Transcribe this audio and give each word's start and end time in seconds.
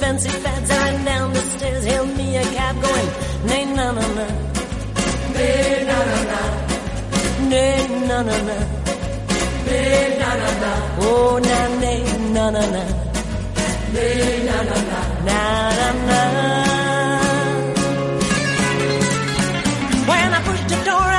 fancy 0.00 0.30
fads. 0.44 0.70
I 0.70 0.76
ran 0.84 1.04
down 1.04 1.32
the 1.32 1.40
stairs, 1.54 1.84
hailed 1.84 2.16
me 2.16 2.36
a 2.36 2.42
cab 2.56 2.74
going, 2.82 3.10
nay, 3.48 3.64
na 3.76 3.86
na 3.96 4.06
na. 4.18 4.26
Na 5.88 5.98
na 6.10 6.20
na. 6.30 6.40
Nay, 7.50 7.88
na 8.08 8.18
na 8.28 8.36
na. 8.48 8.56
Na 9.68 10.30
na 10.40 10.50
na. 10.62 10.72
Oh, 11.00 11.38
na, 11.48 11.58
nay, 11.82 12.00
na 12.34 12.44
na 12.56 12.62
na. 12.74 12.84
Na 13.94 14.58
na 14.70 14.78
na. 14.90 15.00
Na 15.28 15.40
na 16.08 16.20
na. 16.34 16.67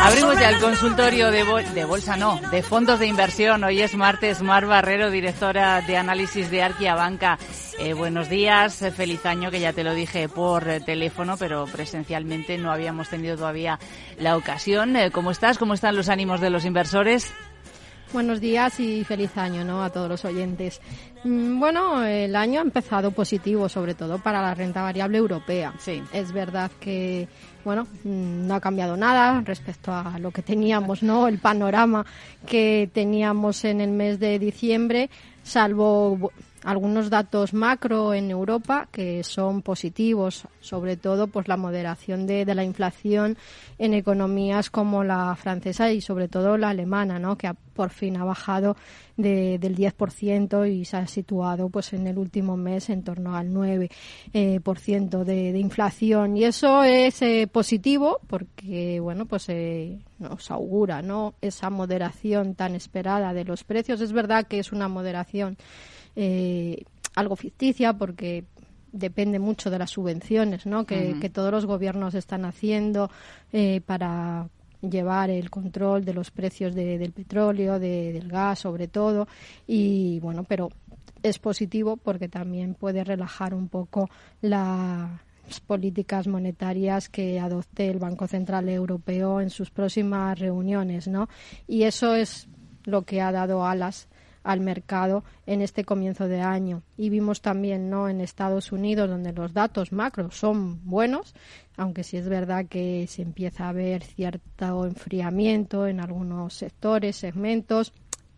Abrimos 0.02 0.40
ya 0.40 0.50
el 0.50 0.60
consultorio 0.60 1.30
de, 1.30 1.44
de, 1.74 1.86
bolsa, 1.86 2.16
no, 2.16 2.40
de 2.52 2.64
fondos 2.64 3.00
de 3.00 3.08
inversión. 3.08 3.64
Hoy 3.64 3.82
es 3.82 3.96
martes, 3.96 4.42
Mar 4.42 4.66
Barrero, 4.66 5.12
directora 5.12 5.82
de 5.82 5.98
análisis 5.98 6.50
de 6.50 6.64
Arquia 6.64 6.96
Banca. 6.96 7.38
Eh, 7.78 7.94
buenos 7.94 8.30
días, 8.30 8.82
eh, 8.82 8.92
feliz 8.92 9.26
año, 9.26 9.52
que 9.52 9.60
ya 9.60 9.74
te 9.74 9.84
lo 9.84 9.94
dije 9.94 10.30
por 10.30 10.68
eh, 10.70 10.80
teléfono, 10.80 11.36
pero 11.38 11.66
presencialmente 11.66 12.58
no 12.58 12.72
habíamos 12.72 13.10
tenido 13.10 13.36
todavía 13.36 13.78
la 14.18 14.38
ocasión. 14.38 14.96
¿Cómo 15.12 15.32
estás? 15.32 15.58
¿Cómo 15.58 15.74
están 15.74 15.96
los 15.96 16.10
ánimos 16.10 16.40
de 16.40 16.50
los 16.50 16.66
inversores? 16.66 17.34
Buenos 18.12 18.42
días 18.42 18.80
y 18.80 19.04
feliz 19.04 19.38
año 19.38 19.64
¿no? 19.64 19.84
a 19.84 19.92
todos 19.92 20.10
los 20.10 20.26
oyentes. 20.26 20.82
Mm, 21.24 21.60
bueno, 21.60 22.04
el 22.04 22.36
año 22.36 22.60
ha 22.60 22.64
empezado 22.64 23.12
positivo, 23.12 23.70
sobre 23.70 23.94
todo 23.94 24.18
para 24.18 24.42
la 24.42 24.56
renta 24.56 24.82
variable 24.82 25.20
europea. 25.20 25.76
Sí. 25.78 26.02
Es 26.12 26.32
verdad 26.32 26.72
que 26.80 27.28
bueno, 27.64 27.84
mm, 28.04 28.48
no 28.48 28.56
ha 28.56 28.60
cambiado 28.60 28.98
nada 28.98 29.42
respecto 29.42 29.94
a 29.94 30.18
lo 30.18 30.32
que 30.32 30.42
teníamos, 30.42 31.04
¿no? 31.04 31.28
El 31.28 31.38
panorama 31.38 32.04
que 32.48 32.90
teníamos 32.92 33.64
en 33.64 33.80
el 33.80 33.92
mes 33.92 34.20
de 34.20 34.40
diciembre, 34.40 35.12
salvo 35.44 36.32
algunos 36.64 37.10
datos 37.10 37.54
macro 37.54 38.14
en 38.14 38.32
Europa 38.32 38.88
que 38.92 39.24
son 39.24 39.62
positivos, 39.62 40.46
sobre 40.60 40.98
todo 40.98 41.28
pues 41.28 41.48
la 41.48 41.58
moderación 41.58 42.28
de, 42.28 42.46
de, 42.46 42.56
la 42.56 42.64
inflación 42.64 43.38
en 43.78 43.94
economías 43.94 44.70
como 44.70 45.04
la 45.04 45.36
francesa 45.36 45.92
y 45.92 46.02
sobre 46.02 46.28
todo 46.28 46.58
la 46.58 46.70
alemana, 46.70 47.20
¿no? 47.20 47.38
que 47.38 47.48
ha, 47.48 47.54
por 47.54 47.92
fin 47.92 48.18
ha 48.18 48.26
bajado 48.26 48.76
de, 49.16 49.58
del 49.60 49.76
10% 49.76 50.70
y 50.72 50.86
se 50.86 50.98
ha 50.98 51.08
situado 51.08 51.70
pues 51.70 51.94
en 51.94 52.08
el 52.08 52.18
último 52.18 52.58
mes 52.58 52.90
en 52.90 53.04
torno 53.04 53.36
al 53.36 53.50
9% 53.52 53.90
eh, 54.34 54.60
por 54.62 54.80
ciento 54.80 55.26
de, 55.26 55.52
de, 55.52 55.60
inflación. 55.60 56.38
Y 56.38 56.46
eso 56.46 56.84
es 56.84 57.22
eh, 57.22 57.48
positivo 57.52 58.20
porque 58.28 59.00
bueno 59.00 59.26
pues 59.26 59.48
eh, 59.50 60.00
nos 60.20 60.52
augura 60.52 61.02
no 61.02 61.36
esa 61.42 61.70
moderación 61.70 62.56
tan 62.56 62.76
esperada 62.76 63.34
de 63.34 63.46
los 63.46 63.64
precios. 63.64 64.02
Es 64.02 64.14
verdad 64.14 64.48
que 64.48 64.60
es 64.60 64.72
una 64.72 64.88
moderación 64.88 65.58
eh, 66.16 66.84
algo 67.16 67.36
ficticia 67.36 67.94
porque 67.94 68.46
depende 68.92 69.40
mucho 69.40 69.70
de 69.70 69.80
las 69.80 69.92
subvenciones 69.92 70.66
¿no? 70.66 70.86
que, 70.86 70.96
uh 70.96 71.16
-huh. 71.16 71.20
que 71.20 71.30
todos 71.30 71.52
los 71.52 71.66
gobiernos 71.66 72.16
están 72.16 72.46
haciendo 72.46 73.10
eh, 73.54 73.82
para 73.86 74.50
llevar 74.82 75.30
el 75.30 75.50
control 75.50 76.06
de 76.06 76.14
los 76.14 76.32
precios 76.32 76.74
de, 76.74 76.98
del 76.98 77.12
petróleo, 77.12 77.80
de, 77.80 78.14
del 78.14 78.30
gas 78.30 78.60
sobre 78.60 78.88
todo 78.88 79.28
y 79.68 80.20
bueno, 80.22 80.44
pero 80.44 80.70
es 81.22 81.38
positivo 81.38 81.98
porque 81.98 82.30
también 82.30 82.76
puede 82.76 83.04
relajar 83.04 83.54
un 83.54 83.68
poco 83.68 84.10
la, 84.42 85.22
las 85.50 85.60
políticas 85.60 86.28
monetarias 86.28 87.10
que 87.10 87.40
adopte 87.40 87.90
el 87.90 88.00
Banco 88.00 88.28
Central 88.28 88.70
Europeo 88.70 89.42
en 89.42 89.50
sus 89.50 89.72
próximas 89.72 90.38
reuniones, 90.40 91.08
¿no? 91.08 91.28
Y 91.68 91.84
eso 91.84 92.16
es 92.16 92.48
lo 92.86 93.02
que 93.02 93.20
ha 93.20 93.32
dado 93.32 93.66
alas 93.66 94.08
al 94.50 94.62
mercado 94.62 95.24
en 95.46 95.62
este 95.62 95.86
comienzo 95.86 96.28
de 96.28 96.42
año. 96.42 96.82
Y 96.98 97.10
vimos 97.10 97.40
también 97.40 97.92
¿no? 97.92 98.10
en 98.10 98.20
Estados 98.20 98.72
Unidos, 98.72 99.08
donde 99.08 99.32
los 99.32 99.54
datos 99.54 99.92
macro 99.92 100.32
son 100.32 100.84
buenos, 100.90 101.36
aunque 101.78 102.04
sí 102.04 102.18
es 102.18 102.28
verdad 102.28 102.66
que 102.66 103.06
se 103.08 103.22
empieza 103.22 103.70
a 103.70 103.74
ver 103.74 104.04
cierto 104.04 104.88
enfriamiento 104.88 105.86
en 105.86 106.00
algunos 106.00 106.56
sectores, 106.56 107.16
segmentos. 107.16 107.94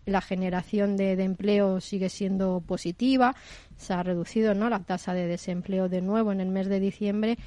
La 0.05 0.19
generación 0.19 0.97
de, 0.97 1.15
de 1.15 1.23
empleo 1.23 1.79
sigue 1.79 2.09
siendo 2.09 2.59
positiva, 2.59 3.33
se 3.77 3.93
ha 3.93 4.03
reducido 4.03 4.53
¿no? 4.53 4.69
la 4.69 4.79
tasa 4.79 5.13
de 5.13 5.27
desempleo 5.27 5.87
de 5.87 6.01
nuevo 6.01 6.33
en 6.33 6.41
el 6.41 6.49
mes 6.49 6.67
de 6.67 6.81
diciembre 6.81 7.37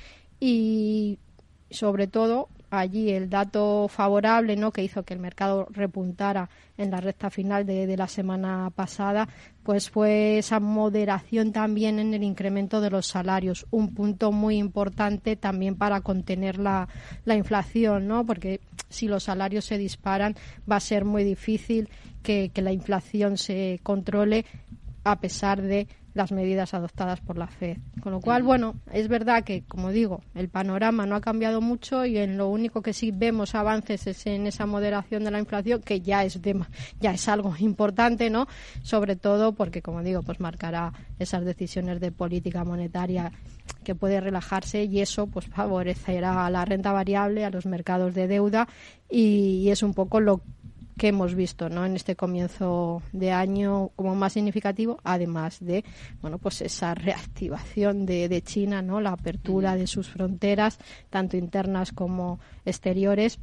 y 0.41 1.19
sobre 1.71 2.07
todo 2.07 2.49
allí 2.71 3.11
el 3.11 3.31
dato 3.31 3.89
favorable 3.89 4.57
¿no? 4.57 4.73
que 4.73 4.83
hizo 4.83 5.03
que 5.03 5.15
el 5.15 5.21
mercado 5.21 5.67
repuntara 5.71 6.49
en 6.77 6.91
la 6.91 7.01
recta 7.01 7.31
final 7.31 7.65
de, 7.67 7.87
de, 7.87 7.97
la 7.97 8.09
semana 8.09 8.71
pasada, 8.75 9.29
pues 9.63 9.91
fue 9.91 10.39
esa 10.39 10.59
moderación 10.61 11.53
también 11.53 11.99
en 11.99 12.15
el 12.15 12.23
incremento 12.25 12.81
de 12.81 12.91
los 12.91 13.07
salarios, 13.07 13.67
un 13.71 13.95
punto 13.95 14.33
muy 14.33 14.57
importante 14.57 15.37
también 15.37 15.77
para 15.77 16.01
contener 16.01 16.59
la, 16.59 16.89
la 17.25 17.37
inflación, 17.37 18.09
¿no? 18.09 18.27
porque 18.27 18.61
si 18.89 19.07
los 19.07 19.25
salarios 19.25 19.65
se 19.65 19.79
disparan 19.79 20.35
va 20.71 20.77
a 20.77 20.81
ser 20.81 21.05
muy 21.05 21.25
difícil 21.25 21.89
que, 22.23 22.51
que 22.53 22.63
la 22.63 22.73
inflación 22.73 23.39
se 23.39 23.81
controle 23.83 24.45
a 25.05 25.21
pesar 25.21 25.63
de 25.63 25.87
las 26.15 26.31
medidas 26.31 26.75
adoptadas 26.75 27.21
por 27.21 27.37
la 27.37 27.49
FED. 27.49 27.79
Con 28.01 28.13
lo 28.13 28.21
cual, 28.21 28.45
bueno, 28.45 28.77
es 28.93 29.09
verdad 29.09 29.43
que, 29.43 29.65
como 29.65 29.91
digo, 29.91 30.23
el 30.35 30.49
panorama 30.49 31.07
no 31.07 31.17
ha 31.17 31.21
cambiado 31.21 31.61
mucho 31.61 32.07
y 32.07 32.19
en 32.19 32.39
lo 32.39 32.49
único 32.49 32.83
que 32.83 32.93
sí 32.93 33.11
vemos 33.13 33.55
avances 33.55 34.07
es 34.07 34.27
en 34.27 34.47
esa 34.47 34.65
moderación 34.65 35.25
de 35.25 35.33
la 35.33 35.41
inflación, 35.41 35.83
que 35.83 36.01
ya 36.01 36.25
es 36.25 36.41
de, 36.41 36.61
ya 37.01 37.13
es 37.13 37.29
algo 37.29 37.55
importante, 37.59 38.31
¿no? 38.31 38.47
Sobre 38.83 39.17
todo 39.17 39.53
porque, 39.53 39.83
como 39.83 40.03
digo, 40.03 40.23
pues 40.23 40.39
marcará 40.39 40.93
esas 41.19 41.45
decisiones 41.45 42.01
de 42.01 42.13
política 42.13 42.65
monetaria 42.65 43.33
que 43.83 43.95
puede 43.95 44.21
relajarse 44.21 44.85
y 44.85 45.01
eso 45.01 45.27
pues 45.27 45.47
favorecerá 45.47 46.47
a 46.47 46.51
la 46.51 46.65
renta 46.65 46.93
variable, 46.93 47.45
a 47.45 47.51
los 47.51 47.67
mercados 47.67 48.15
de 48.15 48.29
deuda 48.29 48.69
y, 49.11 49.63
y 49.65 49.71
es 49.71 49.83
un 49.83 49.95
poco 49.95 50.21
lo 50.21 50.43
que 50.97 51.09
hemos 51.09 51.35
visto 51.35 51.69
¿no? 51.69 51.85
en 51.85 51.97
este 51.97 52.17
comienzo 52.17 53.03
de 53.13 53.33
año 53.33 53.91
como 53.97 54.15
más 54.15 54.35
significativo, 54.35 54.99
además 55.05 55.59
de 55.61 55.85
bueno 56.21 56.39
pues 56.39 56.61
esa 56.61 56.95
reactivación 56.95 58.07
de, 58.07 58.29
de 58.29 58.43
China, 58.43 58.83
¿no? 58.83 59.01
la 59.01 59.11
apertura 59.11 59.77
de 59.77 59.87
sus 59.87 60.09
fronteras, 60.09 60.79
tanto 61.11 61.37
internas 61.37 61.93
como 61.93 62.39
exteriores, 62.65 63.39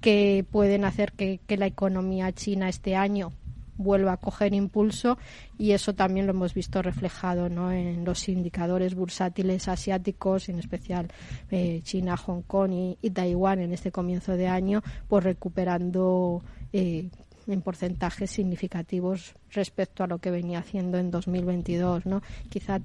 que 0.00 0.44
pueden 0.50 0.84
hacer 0.84 1.12
que, 1.12 1.40
que 1.46 1.56
la 1.56 1.66
economía 1.66 2.32
china 2.32 2.68
este 2.68 2.96
año 2.96 3.32
vuelva 3.76 4.12
a 4.12 4.16
coger 4.16 4.54
impulso 4.54 5.18
y 5.58 5.72
eso 5.72 5.94
también 5.94 6.26
lo 6.26 6.32
hemos 6.32 6.54
visto 6.54 6.82
reflejado 6.82 7.48
¿no? 7.48 7.72
en 7.72 8.04
los 8.04 8.28
indicadores 8.28 8.94
bursátiles 8.94 9.68
asiáticos, 9.68 10.48
en 10.48 10.58
especial 10.58 11.08
eh, 11.50 11.80
China, 11.82 12.16
Hong 12.16 12.42
Kong 12.42 12.96
y, 13.00 13.10
Taiwán 13.10 13.60
en 13.60 13.72
este 13.72 13.92
comienzo 13.92 14.36
de 14.36 14.48
año, 14.48 14.82
pues 15.08 15.24
recuperando 15.24 16.42
eh, 16.72 17.08
en 17.46 17.62
porcentajes 17.62 18.30
significativos 18.30 19.34
respecto 19.50 20.04
a 20.04 20.06
lo 20.06 20.18
que 20.18 20.30
venía 20.30 20.60
haciendo 20.60 20.98
en 20.98 21.10
2022, 21.10 22.06
¿no? 22.06 22.22
Quizá 22.48 22.80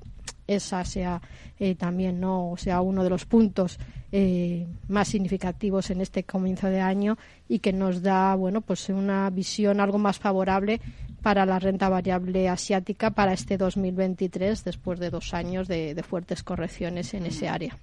esa 0.48 0.84
sea 0.86 1.22
eh, 1.60 1.76
también 1.76 2.20
no 2.20 2.52
o 2.52 2.58
sea 2.58 2.82
uno 2.82 3.04
de 3.04 3.10
los 3.10 3.26
puntos 3.26 3.78
eh, 4.12 4.66
más 4.88 5.10
significativos 5.10 5.90
en 5.90 6.02
este 6.02 6.24
comienzo 6.24 6.68
de 6.68 6.80
año 6.80 7.18
y 7.50 7.60
que 7.60 7.74
nos 7.74 8.02
da 8.02 8.36
bueno 8.36 8.62
pues 8.62 8.90
una 8.90 9.30
visión 9.30 9.80
algo 9.80 9.98
más 9.98 10.18
favorable 10.20 10.80
para 11.22 11.46
la 11.46 11.60
renta 11.60 11.90
variable 11.90 12.48
asiática 12.48 13.12
para 13.12 13.34
este 13.34 13.58
2023 13.58 14.64
después 14.64 15.00
de 15.00 15.10
dos 15.10 15.34
años 15.34 15.68
de, 15.68 15.94
de 15.94 16.04
fuertes 16.04 16.44
correcciones 16.44 17.14
en 17.14 17.26
ese 17.26 17.50
área. 17.50 17.78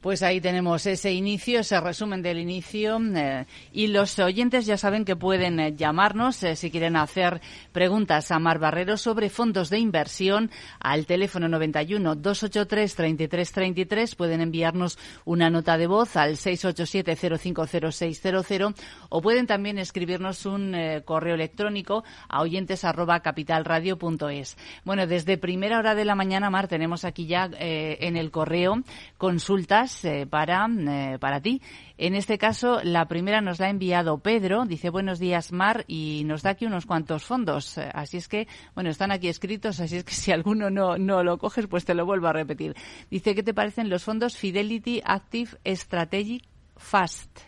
Pues 0.00 0.22
ahí 0.22 0.40
tenemos 0.40 0.86
ese 0.86 1.12
inicio, 1.12 1.58
ese 1.58 1.80
resumen 1.80 2.22
del 2.22 2.38
inicio. 2.38 3.00
Eh, 3.16 3.46
y 3.72 3.88
los 3.88 4.16
oyentes 4.20 4.64
ya 4.64 4.76
saben 4.76 5.04
que 5.04 5.16
pueden 5.16 5.58
eh, 5.58 5.74
llamarnos 5.74 6.40
eh, 6.44 6.54
si 6.54 6.70
quieren 6.70 6.94
hacer 6.94 7.40
preguntas 7.72 8.30
a 8.30 8.38
Mar 8.38 8.60
Barrero 8.60 8.96
sobre 8.96 9.28
fondos 9.28 9.70
de 9.70 9.80
inversión 9.80 10.52
al 10.78 11.04
teléfono 11.04 11.48
91 11.48 12.14
283 12.14 12.94
3333. 12.94 14.14
Pueden 14.14 14.40
enviarnos 14.40 15.00
una 15.24 15.50
nota 15.50 15.76
de 15.76 15.88
voz 15.88 16.14
al 16.14 16.36
687 16.36 17.36
050600 17.36 18.74
o 19.08 19.20
pueden 19.20 19.48
también 19.48 19.78
escribirnos 19.78 20.46
un 20.46 20.76
correo 21.04 21.34
electrónico 21.34 22.04
a 22.28 22.42
oyentes 22.42 22.84
arroba 22.84 23.18
capitalradio.es. 23.18 24.56
Bueno, 24.84 25.08
desde 25.08 25.38
primera 25.38 25.78
hora 25.78 25.96
de 25.96 26.04
la 26.04 26.14
mañana, 26.14 26.50
Mar, 26.50 26.68
tenemos 26.68 27.04
aquí 27.04 27.26
ya 27.26 27.50
en 27.58 28.16
el 28.16 28.30
correo 28.30 28.82
consultas 29.16 29.87
eh, 30.04 30.26
para, 30.28 30.66
eh, 30.68 31.18
para 31.18 31.40
ti. 31.40 31.62
En 31.96 32.14
este 32.14 32.38
caso, 32.38 32.80
la 32.82 33.06
primera 33.06 33.40
nos 33.40 33.58
la 33.58 33.66
ha 33.66 33.70
enviado 33.70 34.18
Pedro. 34.18 34.64
Dice, 34.64 34.90
buenos 34.90 35.18
días, 35.18 35.52
Mar, 35.52 35.84
y 35.86 36.22
nos 36.24 36.42
da 36.42 36.50
aquí 36.50 36.66
unos 36.66 36.86
cuantos 36.86 37.24
fondos. 37.24 37.78
Eh, 37.78 37.90
así 37.92 38.16
es 38.16 38.28
que, 38.28 38.46
bueno, 38.74 38.90
están 38.90 39.10
aquí 39.10 39.28
escritos, 39.28 39.80
así 39.80 39.96
es 39.96 40.04
que 40.04 40.14
si 40.14 40.32
alguno 40.32 40.70
no, 40.70 40.98
no 40.98 41.22
lo 41.22 41.38
coges, 41.38 41.66
pues 41.66 41.84
te 41.84 41.94
lo 41.94 42.06
vuelvo 42.06 42.28
a 42.28 42.32
repetir. 42.32 42.74
Dice, 43.10 43.34
¿qué 43.34 43.42
te 43.42 43.54
parecen 43.54 43.88
los 43.88 44.04
fondos 44.04 44.36
Fidelity 44.36 45.00
Active 45.04 45.50
Strategic 45.66 46.44
Fast? 46.76 47.40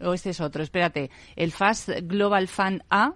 O 0.00 0.14
este 0.14 0.30
es 0.30 0.40
otro, 0.40 0.62
espérate. 0.62 1.10
El 1.36 1.52
Fast 1.52 1.90
Global 2.04 2.48
Fund 2.48 2.82
A, 2.88 3.14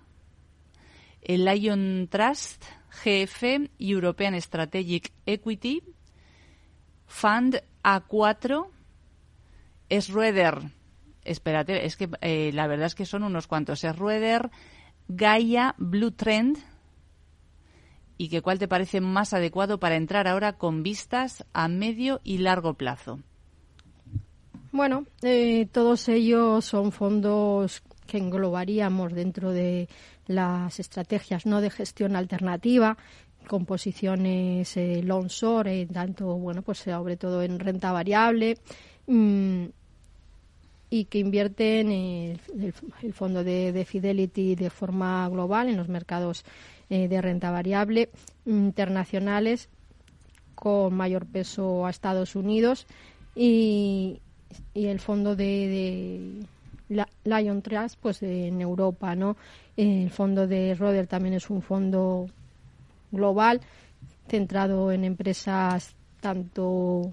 el 1.22 1.44
Lion 1.44 2.08
Trust, 2.10 2.64
GF, 3.04 3.70
European 3.78 4.40
Strategic 4.40 5.10
Equity, 5.24 5.82
Fund 7.06 7.62
A4, 7.84 8.66
Schroeder. 9.90 10.62
Espérate, 11.24 11.86
es 11.86 11.96
que 11.96 12.08
eh, 12.20 12.50
la 12.52 12.66
verdad 12.66 12.86
es 12.86 12.94
que 12.94 13.06
son 13.06 13.22
unos 13.22 13.46
cuantos. 13.46 13.80
Schroeder, 13.80 14.50
Gaia, 15.08 15.74
Blue 15.78 16.10
Trend. 16.10 16.58
¿Y 18.16 18.28
que 18.28 18.42
cuál 18.42 18.58
te 18.58 18.68
parece 18.68 19.00
más 19.00 19.32
adecuado 19.32 19.78
para 19.78 19.96
entrar 19.96 20.28
ahora 20.28 20.54
con 20.54 20.82
vistas 20.82 21.44
a 21.52 21.68
medio 21.68 22.20
y 22.24 22.38
largo 22.38 22.74
plazo? 22.74 23.20
Bueno, 24.70 25.06
eh, 25.22 25.68
todos 25.70 26.08
ellos 26.08 26.64
son 26.64 26.90
fondos 26.92 27.82
que 28.06 28.18
englobaríamos 28.18 29.12
dentro 29.12 29.50
de 29.50 29.88
las 30.26 30.80
estrategias 30.80 31.46
no 31.46 31.60
de 31.60 31.70
gestión 31.70 32.16
alternativa 32.16 32.96
con 33.46 33.66
posiciones 33.66 34.76
eh, 34.76 35.02
long 35.02 35.26
short, 35.28 35.68
eh, 35.68 35.86
tanto 35.92 36.34
bueno 36.36 36.62
pues 36.62 36.78
sobre 36.78 37.16
todo 37.16 37.42
en 37.42 37.58
renta 37.58 37.92
variable 37.92 38.58
mm, 39.06 39.64
y 40.90 41.04
que 41.06 41.18
invierten 41.18 41.90
el, 41.90 42.40
el, 43.02 43.12
fondo 43.12 43.42
de, 43.42 43.72
de, 43.72 43.84
Fidelity 43.84 44.54
de 44.54 44.70
forma 44.70 45.28
global 45.28 45.68
en 45.68 45.76
los 45.76 45.88
mercados 45.88 46.44
eh, 46.90 47.08
de 47.08 47.20
renta 47.20 47.50
variable 47.50 48.10
internacionales 48.46 49.68
con 50.54 50.94
mayor 50.94 51.26
peso 51.26 51.86
a 51.86 51.90
Estados 51.90 52.36
Unidos 52.36 52.86
y, 53.34 54.20
y 54.72 54.86
el 54.86 55.00
fondo 55.00 55.34
de, 55.34 56.46
de 56.88 57.04
Lion 57.24 57.62
Trust 57.62 57.98
pues 58.00 58.22
en 58.22 58.60
Europa 58.60 59.16
no 59.16 59.36
el 59.76 60.10
fondo 60.10 60.46
de 60.46 60.74
Roder 60.74 61.06
también 61.08 61.34
es 61.34 61.50
un 61.50 61.62
fondo 61.62 62.28
global 63.10 63.60
centrado 64.28 64.92
en 64.92 65.04
empresas 65.04 65.94
tanto 66.20 67.10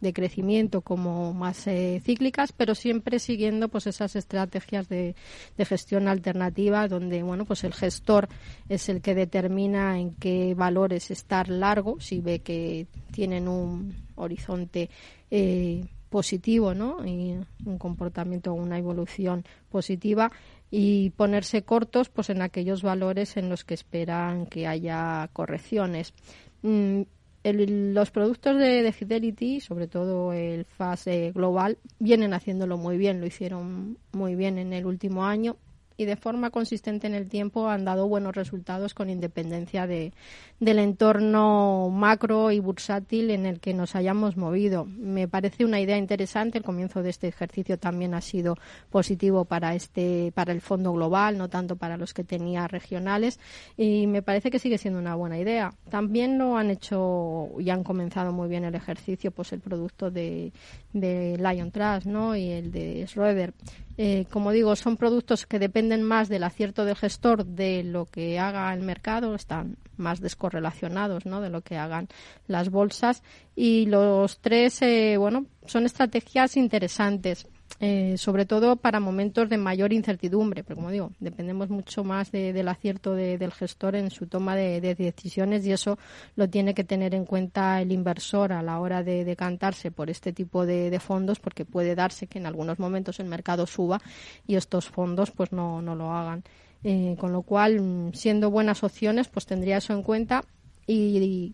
de 0.00 0.12
crecimiento 0.12 0.80
como 0.80 1.34
más 1.34 1.66
eh, 1.66 2.00
cíclicas, 2.04 2.52
pero 2.52 2.74
siempre 2.74 3.18
siguiendo 3.18 3.68
pues 3.68 3.86
esas 3.86 4.14
estrategias 4.14 4.88
de, 4.88 5.16
de, 5.56 5.64
gestión 5.64 6.06
alternativa 6.06 6.86
donde 6.86 7.22
bueno 7.24 7.44
pues 7.44 7.64
el 7.64 7.74
gestor 7.74 8.28
es 8.68 8.88
el 8.88 9.00
que 9.00 9.16
determina 9.16 9.98
en 9.98 10.14
qué 10.14 10.54
valores 10.54 11.10
estar 11.10 11.48
largo 11.48 12.00
si 12.00 12.20
ve 12.20 12.40
que 12.40 12.86
tienen 13.10 13.48
un 13.48 13.94
horizonte 14.14 14.88
eh, 15.30 15.84
positivo, 16.08 16.74
¿no? 16.74 17.04
Y 17.04 17.36
un 17.64 17.78
comportamiento, 17.78 18.54
una 18.54 18.78
evolución 18.78 19.44
positiva 19.68 20.30
y 20.70 21.10
ponerse 21.10 21.62
cortos 21.62 22.08
pues 22.08 22.30
en 22.30 22.42
aquellos 22.42 22.82
valores 22.82 23.36
en 23.36 23.48
los 23.48 23.64
que 23.64 23.74
esperan 23.74 24.46
que 24.46 24.66
haya 24.66 25.28
correcciones. 25.32 26.14
Mm, 26.62 27.02
los 27.44 28.10
productos 28.10 28.58
de, 28.58 28.82
de, 28.82 28.92
Fidelity, 28.92 29.60
sobre 29.60 29.86
todo 29.86 30.32
el 30.32 30.64
fase 30.64 31.32
global, 31.32 31.78
vienen 31.98 32.34
haciéndolo 32.34 32.76
muy 32.76 32.98
bien, 32.98 33.20
lo 33.20 33.26
hicieron 33.26 33.96
muy 34.12 34.34
bien 34.34 34.58
en 34.58 34.72
el 34.72 34.84
último 34.84 35.24
año 35.24 35.56
y 35.98 36.04
de 36.04 36.16
forma 36.16 36.50
consistente 36.50 37.08
en 37.08 37.14
el 37.14 37.28
tiempo 37.28 37.68
han 37.68 37.84
dado 37.84 38.06
buenos 38.06 38.36
resultados 38.36 38.94
con 38.94 39.10
independencia 39.10 39.88
de, 39.88 40.12
del 40.60 40.78
entorno 40.78 41.90
macro 41.90 42.52
y 42.52 42.60
bursátil 42.60 43.32
en 43.32 43.46
el 43.46 43.58
que 43.58 43.74
nos 43.74 43.96
hayamos 43.96 44.36
movido. 44.36 44.84
Me 44.84 45.26
parece 45.26 45.64
una 45.64 45.80
idea 45.80 45.98
interesante. 45.98 46.58
El 46.58 46.64
comienzo 46.64 47.02
de 47.02 47.10
este 47.10 47.26
ejercicio 47.26 47.78
también 47.78 48.14
ha 48.14 48.20
sido 48.20 48.56
positivo 48.90 49.44
para 49.44 49.74
este, 49.74 50.30
para 50.36 50.52
el 50.52 50.60
fondo 50.60 50.92
global, 50.92 51.36
no 51.36 51.48
tanto 51.48 51.74
para 51.74 51.96
los 51.96 52.14
que 52.14 52.22
tenía 52.22 52.68
regionales. 52.68 53.40
Y 53.76 54.06
me 54.06 54.22
parece 54.22 54.52
que 54.52 54.60
sigue 54.60 54.78
siendo 54.78 55.00
una 55.00 55.16
buena 55.16 55.36
idea. 55.36 55.74
También 55.90 56.38
lo 56.38 56.56
han 56.56 56.70
hecho 56.70 57.48
y 57.58 57.70
han 57.70 57.82
comenzado 57.82 58.32
muy 58.32 58.48
bien 58.48 58.64
el 58.64 58.76
ejercicio, 58.76 59.32
pues 59.32 59.52
el 59.52 59.60
producto 59.60 60.12
de, 60.12 60.52
de 60.92 61.36
Lion 61.38 61.72
Trust, 61.72 62.06
¿no? 62.06 62.36
Y 62.36 62.50
el 62.52 62.70
de 62.70 63.04
Schroeder. 63.08 63.52
Eh, 64.00 64.26
como 64.30 64.52
digo, 64.52 64.76
son 64.76 64.96
productos 64.96 65.44
que 65.44 65.58
dependen 65.58 66.04
más 66.04 66.28
del 66.28 66.44
acierto 66.44 66.84
del 66.84 66.94
gestor 66.94 67.44
de 67.44 67.82
lo 67.82 68.06
que 68.06 68.38
haga 68.38 68.72
el 68.72 68.80
mercado, 68.80 69.34
están 69.34 69.76
más 69.96 70.20
descorrelacionados 70.20 71.26
¿no? 71.26 71.40
de 71.40 71.50
lo 71.50 71.62
que 71.62 71.76
hagan 71.76 72.06
las 72.46 72.70
bolsas. 72.70 73.24
Y 73.56 73.86
los 73.86 74.38
tres, 74.38 74.80
eh, 74.82 75.16
bueno, 75.18 75.46
son 75.66 75.84
estrategias 75.84 76.56
interesantes. 76.56 77.48
Eh, 77.80 78.16
sobre 78.18 78.44
todo 78.44 78.74
para 78.74 78.98
momentos 78.98 79.48
de 79.48 79.56
mayor 79.56 79.92
incertidumbre, 79.92 80.64
pero 80.64 80.74
como 80.74 80.90
digo, 80.90 81.12
dependemos 81.20 81.70
mucho 81.70 82.02
más 82.02 82.32
de, 82.32 82.52
del 82.52 82.66
acierto 82.66 83.14
de, 83.14 83.38
del 83.38 83.52
gestor 83.52 83.94
en 83.94 84.10
su 84.10 84.26
toma 84.26 84.56
de, 84.56 84.80
de, 84.80 84.96
decisiones 84.96 85.64
y 85.64 85.70
eso 85.70 85.96
lo 86.34 86.48
tiene 86.48 86.74
que 86.74 86.82
tener 86.82 87.14
en 87.14 87.24
cuenta 87.24 87.80
el 87.80 87.92
inversor 87.92 88.52
a 88.52 88.62
la 88.62 88.80
hora 88.80 89.04
de 89.04 89.24
decantarse 89.24 89.92
por 89.92 90.10
este 90.10 90.32
tipo 90.32 90.66
de, 90.66 90.98
fondos, 90.98 91.38
porque 91.38 91.64
puede 91.64 91.94
darse 91.94 92.26
que 92.26 92.40
en 92.40 92.46
algunos 92.46 92.80
momentos 92.80 93.20
el 93.20 93.26
mercado 93.26 93.64
suba 93.64 94.00
y 94.44 94.56
estos 94.56 94.88
fondos 94.88 95.30
pues 95.30 95.52
no, 95.52 95.80
no 95.80 95.94
lo 95.94 96.12
hagan. 96.12 96.42
Eh, 96.82 97.16
con 97.18 97.32
lo 97.32 97.42
cual, 97.42 98.10
siendo 98.12 98.50
buenas 98.50 98.82
opciones, 98.82 99.28
pues 99.28 99.46
tendría 99.46 99.76
eso 99.76 99.92
en 99.92 100.02
cuenta 100.02 100.44
y 100.86 101.52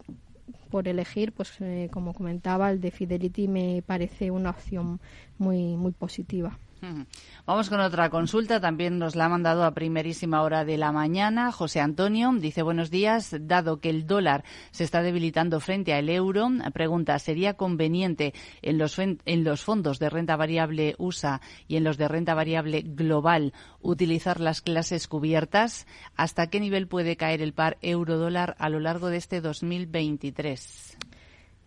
por 0.75 0.89
elegir, 0.89 1.31
pues 1.33 1.53
eh, 1.61 1.89
como 1.93 2.15
comentaba, 2.15 2.69
el 2.69 2.81
de 2.81 2.91
Fidelity 2.91 3.47
me 3.47 3.85
parece 3.87 4.33
una 4.33 4.51
opción 4.51 5.01
muy, 5.39 5.77
muy 5.77 5.93
positiva. 5.93 6.59
Vamos 7.47 7.69
con 7.69 7.81
otra 7.81 8.11
consulta. 8.11 8.61
También 8.61 8.99
nos 8.99 9.17
la 9.17 9.27
ha 9.27 9.29
mandado 9.29 9.65
a 9.65 9.75
primerísima 9.75 10.43
hora 10.43 10.65
de 10.65 10.79
la 10.79 10.93
mañana. 10.93 11.53
José 11.53 11.81
Antonio 11.81 12.33
dice 12.39 12.63
buenos 12.63 12.91
días. 12.91 13.35
Dado 13.41 13.81
que 13.81 13.91
el 13.91 14.07
dólar 14.07 14.45
se 14.71 14.85
está 14.85 15.03
debilitando 15.03 15.61
frente 15.61 15.93
al 15.95 16.09
euro, 16.09 16.49
pregunta, 16.73 17.19
¿sería 17.19 17.55
conveniente 17.55 18.35
en 18.63 18.79
los, 18.79 18.99
en 18.99 19.45
los 19.45 19.63
fondos 19.63 19.99
de 19.99 20.11
renta 20.11 20.37
variable 20.37 20.95
USA 20.99 21.41
y 21.69 21.77
en 21.77 21.85
los 21.85 21.97
de 21.99 22.09
renta 22.09 22.35
variable 22.35 22.83
global 22.83 23.53
utilizar 23.81 24.41
las 24.41 24.61
clases 24.61 25.09
cubiertas? 25.09 25.87
¿Hasta 26.17 26.49
qué 26.49 26.61
nivel 26.61 26.89
puede 26.89 27.17
caer 27.17 27.43
el 27.43 27.53
par 27.53 27.79
euro-dólar 27.83 28.57
a 28.59 28.69
lo 28.69 28.81
largo 28.81 29.09
de 29.09 29.19
este 29.19 29.41
2023? 29.41 30.94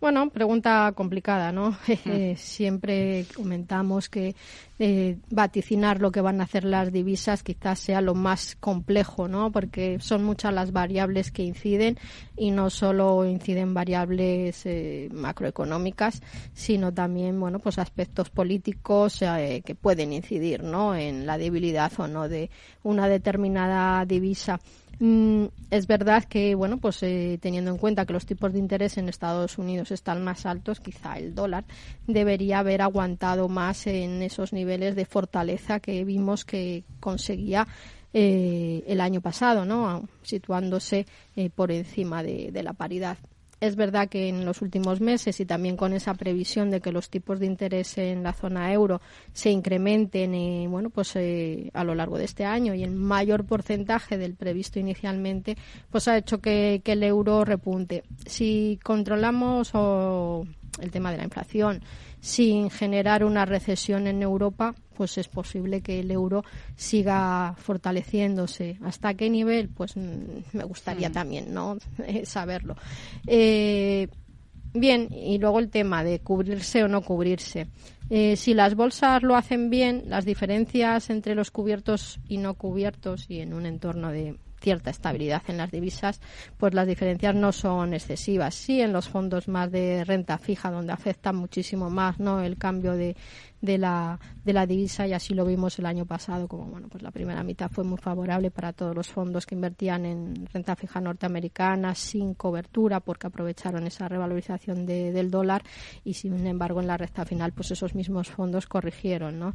Bueno, 0.00 0.30
pregunta 0.30 0.92
complicada, 0.94 1.50
¿no? 1.50 1.76
Mm. 2.04 2.34
Siempre 2.36 3.26
comentamos 3.34 4.08
que 4.08 4.36
eh, 4.78 5.18
vaticinar 5.28 6.00
lo 6.00 6.12
que 6.12 6.20
van 6.20 6.40
a 6.40 6.44
hacer 6.44 6.62
las 6.64 6.92
divisas 6.92 7.42
quizás 7.42 7.80
sea 7.80 8.00
lo 8.00 8.14
más 8.14 8.56
complejo, 8.60 9.26
¿no? 9.26 9.50
Porque 9.50 9.98
son 9.98 10.22
muchas 10.22 10.54
las 10.54 10.70
variables 10.70 11.32
que 11.32 11.42
inciden 11.42 11.98
y 12.36 12.52
no 12.52 12.70
solo 12.70 13.24
inciden 13.24 13.74
variables 13.74 14.64
eh, 14.66 15.08
macroeconómicas, 15.12 16.22
sino 16.52 16.94
también, 16.94 17.40
bueno, 17.40 17.58
pues 17.58 17.78
aspectos 17.78 18.30
políticos 18.30 19.20
eh, 19.22 19.62
que 19.66 19.74
pueden 19.74 20.12
incidir, 20.12 20.62
¿no? 20.62 20.94
En 20.94 21.26
la 21.26 21.38
debilidad 21.38 21.90
o 21.98 22.06
no 22.06 22.28
de 22.28 22.50
una 22.84 23.08
determinada 23.08 24.04
divisa. 24.04 24.60
Mm, 25.00 25.46
es 25.70 25.86
verdad 25.86 26.24
que, 26.24 26.54
bueno, 26.56 26.78
pues 26.78 27.02
eh, 27.04 27.38
teniendo 27.40 27.70
en 27.70 27.78
cuenta 27.78 28.04
que 28.04 28.12
los 28.12 28.26
tipos 28.26 28.52
de 28.52 28.58
interés 28.58 28.98
en 28.98 29.08
Estados 29.08 29.56
Unidos 29.56 29.92
están 29.92 30.24
más 30.24 30.44
altos, 30.44 30.80
quizá 30.80 31.18
el 31.18 31.34
dólar 31.34 31.64
debería 32.06 32.58
haber 32.58 32.82
aguantado 32.82 33.48
más 33.48 33.86
en 33.86 34.22
esos 34.22 34.52
niveles 34.52 34.96
de 34.96 35.04
fortaleza 35.04 35.78
que 35.78 36.04
vimos 36.04 36.44
que 36.44 36.82
conseguía 36.98 37.68
eh, 38.12 38.82
el 38.88 39.00
año 39.00 39.20
pasado, 39.20 39.64
¿no? 39.64 40.08
Situándose 40.22 41.06
eh, 41.36 41.50
por 41.50 41.70
encima 41.70 42.22
de 42.22 42.62
la 42.62 42.72
paridad. 42.72 43.18
Es 43.60 43.74
verdad 43.74 44.08
que 44.08 44.28
en 44.28 44.44
los 44.44 44.62
últimos 44.62 45.00
meses 45.00 45.40
y 45.40 45.44
también 45.44 45.76
con 45.76 45.92
esa 45.92 46.14
previsión 46.14 46.70
de 46.70 46.80
que 46.80 46.92
los 46.92 47.10
tipos 47.10 47.40
de 47.40 47.46
interés 47.46 47.98
en 47.98 48.22
la 48.22 48.32
zona 48.32 48.72
euro 48.72 49.00
se 49.32 49.50
incrementen 49.50 50.34
eh, 50.34 50.66
bueno, 50.68 50.90
pues, 50.90 51.16
eh, 51.16 51.70
a 51.74 51.82
lo 51.82 51.94
largo 51.96 52.18
de 52.18 52.24
este 52.24 52.44
año 52.44 52.74
y 52.74 52.84
el 52.84 52.92
mayor 52.92 53.44
porcentaje 53.44 54.16
del 54.16 54.34
previsto 54.34 54.78
inicialmente, 54.78 55.56
pues 55.90 56.06
ha 56.06 56.16
hecho 56.16 56.40
que, 56.40 56.82
que 56.84 56.92
el 56.92 57.02
euro 57.02 57.44
repunte. 57.44 58.04
Si 58.26 58.78
controlamos 58.84 59.72
el 60.80 60.90
tema 60.90 61.10
de 61.10 61.18
la 61.18 61.24
inflación 61.24 61.82
sin 62.20 62.70
generar 62.70 63.24
una 63.24 63.44
recesión 63.44 64.06
en 64.06 64.22
Europa, 64.22 64.74
pues 64.96 65.18
es 65.18 65.28
posible 65.28 65.80
que 65.80 66.00
el 66.00 66.10
euro 66.10 66.44
siga 66.76 67.54
fortaleciéndose. 67.56 68.78
¿Hasta 68.82 69.14
qué 69.14 69.30
nivel? 69.30 69.68
Pues 69.68 69.96
mm, 69.96 70.40
me 70.52 70.64
gustaría 70.64 71.08
mm. 71.10 71.12
también 71.12 71.54
no 71.54 71.78
saberlo. 72.24 72.76
Eh, 73.26 74.08
Bien, 74.74 75.08
y 75.10 75.38
luego 75.38 75.58
el 75.58 75.70
tema 75.70 76.04
de 76.04 76.20
cubrirse 76.20 76.84
o 76.84 76.88
no 76.88 77.02
cubrirse. 77.02 77.68
Eh, 78.10 78.36
si 78.36 78.54
las 78.54 78.74
bolsas 78.74 79.22
lo 79.22 79.34
hacen 79.34 79.70
bien, 79.70 80.04
las 80.06 80.24
diferencias 80.24 81.10
entre 81.10 81.34
los 81.34 81.50
cubiertos 81.50 82.20
y 82.28 82.36
no 82.36 82.54
cubiertos 82.54 83.26
y 83.28 83.40
en 83.40 83.54
un 83.54 83.66
entorno 83.66 84.12
de 84.12 84.36
cierta 84.60 84.90
estabilidad 84.90 85.42
en 85.48 85.56
las 85.56 85.70
divisas, 85.70 86.20
pues 86.56 86.74
las 86.74 86.86
diferencias 86.86 87.34
no 87.34 87.52
son 87.52 87.94
excesivas. 87.94 88.54
Sí, 88.54 88.80
en 88.80 88.92
los 88.92 89.08
fondos 89.08 89.48
más 89.48 89.70
de 89.70 90.04
renta 90.04 90.38
fija, 90.38 90.70
donde 90.70 90.92
afecta 90.92 91.32
muchísimo 91.32 91.90
más 91.90 92.18
no 92.18 92.40
el 92.42 92.58
cambio 92.58 92.92
de, 92.92 93.16
de, 93.60 93.78
la, 93.78 94.18
de 94.44 94.52
la 94.52 94.66
divisa, 94.66 95.06
y 95.06 95.12
así 95.12 95.34
lo 95.34 95.44
vimos 95.44 95.78
el 95.78 95.86
año 95.86 96.06
pasado, 96.06 96.48
como 96.48 96.66
bueno, 96.66 96.88
pues 96.88 97.02
la 97.02 97.10
primera 97.10 97.42
mitad 97.42 97.70
fue 97.70 97.84
muy 97.84 97.98
favorable 97.98 98.50
para 98.50 98.72
todos 98.72 98.94
los 98.94 99.08
fondos 99.08 99.46
que 99.46 99.54
invertían 99.54 100.04
en 100.04 100.46
renta 100.52 100.76
fija 100.76 101.00
norteamericana 101.00 101.94
sin 101.94 102.34
cobertura, 102.34 103.00
porque 103.00 103.26
aprovecharon 103.26 103.86
esa 103.86 104.08
revalorización 104.08 104.86
del 104.86 105.30
dólar, 105.30 105.62
y 106.04 106.14
sin 106.14 106.46
embargo 106.46 106.80
en 106.80 106.86
la 106.86 106.96
recta 106.96 107.24
final, 107.24 107.52
pues 107.52 107.70
esos 107.70 107.94
mismos 107.94 108.28
fondos 108.28 108.66
corrigieron, 108.66 109.38
¿no? 109.38 109.54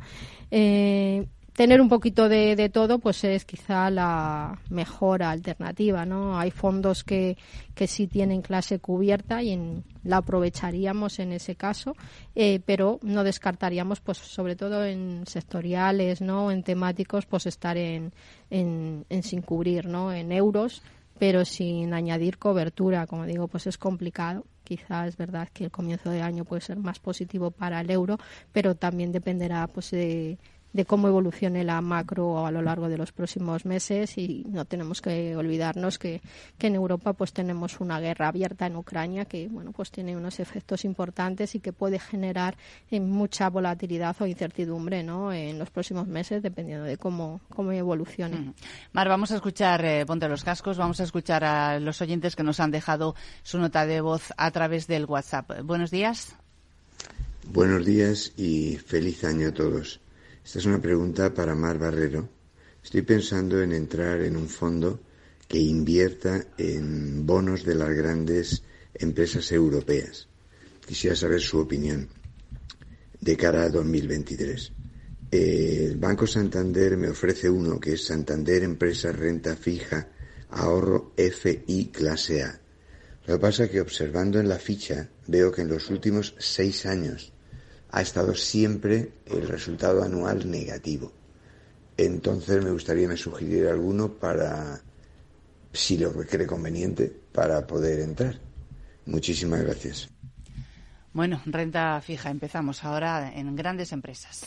Eh, 0.51 1.25
tener 1.53 1.81
un 1.81 1.89
poquito 1.89 2.29
de, 2.29 2.69
todo 2.69 2.99
pues 2.99 3.23
es 3.23 3.45
quizá 3.45 3.89
la 3.89 4.59
mejor 4.69 5.23
alternativa 5.23 6.05
no 6.05 6.37
hay 6.37 6.51
fondos 6.51 7.03
que, 7.03 7.37
que 7.75 7.87
sí 7.87 8.07
tienen 8.07 8.41
clase 8.41 8.79
cubierta 8.79 9.43
y 9.43 9.83
la 10.03 10.17
aprovecharíamos 10.17 11.19
en 11.19 11.31
ese 11.31 11.55
caso 11.55 11.95
eh, 12.35 12.59
pero 12.65 12.99
no 13.03 13.23
descartaríamos 13.23 14.01
pues 14.01 14.17
sobre 14.17 14.55
todo 14.55 14.83
en 14.85 15.25
sectoriales 15.27 16.21
no 16.21 16.51
en 16.51 16.63
temáticos 16.63 17.25
pues 17.25 17.45
estar 17.45 17.77
en, 17.77 18.13
en, 18.49 19.05
en 19.09 19.23
sin 19.23 19.41
cubrir 19.41 19.85
no 19.85 20.11
en 20.11 20.31
euros 20.31 20.81
pero 21.19 21.45
sin 21.45 21.93
añadir 21.93 22.37
cobertura. 22.37 23.07
Como 23.07 23.25
digo 23.25 23.47
pues 23.47 23.67
es 23.67 23.77
complicado. 23.77 24.45
Quizá 24.63 25.07
es 25.07 25.17
verdad 25.17 25.49
que 25.53 25.65
el 25.65 25.71
comienzo 25.71 26.09
de 26.09 26.21
año 26.21 26.45
puede 26.45 26.61
ser 26.61 26.77
más 26.77 26.99
positivo 26.99 27.51
para 27.51 27.81
el 27.81 27.89
euro 27.91 28.17
pero 28.51 28.75
también 28.75 29.11
dependerá 29.11 29.67
pues 29.67 29.91
de 29.91 30.37
de 30.73 30.85
cómo 30.85 31.07
evolucione 31.07 31.63
la 31.63 31.79
macro 31.81 32.45
a 32.45 32.51
lo 32.51 32.61
largo 32.61 32.89
de 32.89 32.97
los 32.97 33.11
próximos 33.11 33.65
meses 33.65 34.17
y 34.17 34.43
no 34.49 34.65
tenemos 34.65 35.01
que 35.01 35.35
olvidarnos 35.35 35.99
que, 35.99 36.21
que 36.57 36.67
en 36.67 36.75
Europa 36.75 37.13
pues 37.13 37.31
tenemos 37.31 37.79
una 37.79 37.99
guerra 37.99 38.27
abierta 38.27 38.65
en 38.65 38.75
Ucrania 38.75 39.25
que 39.25 39.47
bueno 39.47 39.71
pues 39.71 39.91
tiene 39.91 40.17
unos 40.17 40.39
efectos 40.39 40.83
importantes 40.83 41.55
y 41.55 41.59
que 41.59 41.71
puede 41.71 41.99
generar 41.99 42.57
eh, 42.89 42.99
mucha 42.99 43.49
volatilidad 43.49 44.15
o 44.19 44.25
incertidumbre 44.25 45.03
¿no? 45.03 45.31
en 45.31 45.59
los 45.59 45.69
próximos 45.69 46.07
meses 46.07 46.41
dependiendo 46.41 46.85
de 46.85 46.97
cómo, 46.97 47.41
cómo 47.49 47.71
evolucione. 47.71 48.53
Mar, 48.91 49.07
vamos 49.07 49.31
a 49.31 49.35
escuchar, 49.35 49.85
eh, 49.85 50.05
ponte 50.05 50.27
los 50.27 50.43
cascos, 50.43 50.77
vamos 50.77 50.99
a 50.99 51.03
escuchar 51.03 51.43
a 51.43 51.79
los 51.79 52.01
oyentes 52.01 52.35
que 52.35 52.43
nos 52.43 52.59
han 52.59 52.71
dejado 52.71 53.15
su 53.43 53.59
nota 53.59 53.85
de 53.85 54.01
voz 54.01 54.33
a 54.37 54.51
través 54.51 54.87
del 54.87 55.05
WhatsApp. 55.05 55.61
Buenos 55.63 55.91
días. 55.91 56.35
Buenos 57.45 57.85
días 57.85 58.31
y 58.37 58.77
feliz 58.77 59.23
año 59.23 59.49
a 59.49 59.53
todos. 59.53 60.02
Esta 60.45 60.59
es 60.59 60.65
una 60.65 60.81
pregunta 60.81 61.33
para 61.33 61.55
Mar 61.55 61.79
Barrero. 61.79 62.27
Estoy 62.83 63.01
pensando 63.03 63.61
en 63.61 63.71
entrar 63.71 64.21
en 64.21 64.35
un 64.35 64.49
fondo 64.49 64.99
que 65.47 65.57
invierta 65.57 66.47
en 66.57 67.25
bonos 67.25 67.63
de 67.63 67.75
las 67.75 67.89
grandes 67.89 68.61
empresas 68.93 69.51
europeas. 69.53 70.27
Quisiera 70.85 71.15
saber 71.15 71.39
su 71.39 71.59
opinión 71.59 72.09
de 73.21 73.37
cara 73.37 73.63
a 73.63 73.69
2023. 73.69 74.73
El 75.31 75.97
Banco 75.97 76.27
Santander 76.27 76.97
me 76.97 77.09
ofrece 77.09 77.49
uno 77.49 77.79
que 77.79 77.93
es 77.93 78.05
Santander 78.05 78.63
Empresa 78.63 79.11
Renta 79.11 79.55
Fija 79.55 80.09
Ahorro 80.49 81.13
FI 81.15 81.89
Clase 81.91 82.43
A. 82.43 82.61
Lo 83.25 83.35
que 83.35 83.39
pasa 83.39 83.63
es 83.63 83.71
que 83.71 83.81
observando 83.81 84.39
en 84.39 84.49
la 84.49 84.59
ficha 84.59 85.09
veo 85.25 85.51
que 85.51 85.61
en 85.61 85.69
los 85.69 85.89
últimos 85.89 86.35
seis 86.37 86.85
años 86.85 87.32
ha 87.93 88.01
estado 88.01 88.33
siempre 88.33 89.11
el 89.27 89.47
resultado 89.47 90.03
anual 90.03 90.49
negativo. 90.49 91.11
Entonces 91.95 92.63
me 92.63 92.71
gustaría 92.71 93.07
me 93.07 93.15
sugerir 93.15 93.67
alguno 93.67 94.11
para, 94.11 94.81
si 95.71 95.99
lo 95.99 96.11
requiere 96.11 96.47
conveniente, 96.47 97.15
para 97.31 97.67
poder 97.67 97.99
entrar. 97.99 98.39
Muchísimas 99.05 99.61
gracias. 99.61 100.09
Bueno, 101.13 101.39
renta 101.45 102.01
fija. 102.01 102.31
Empezamos 102.31 102.83
ahora 102.83 103.31
en 103.35 103.55
grandes 103.55 103.91
empresas. 103.91 104.43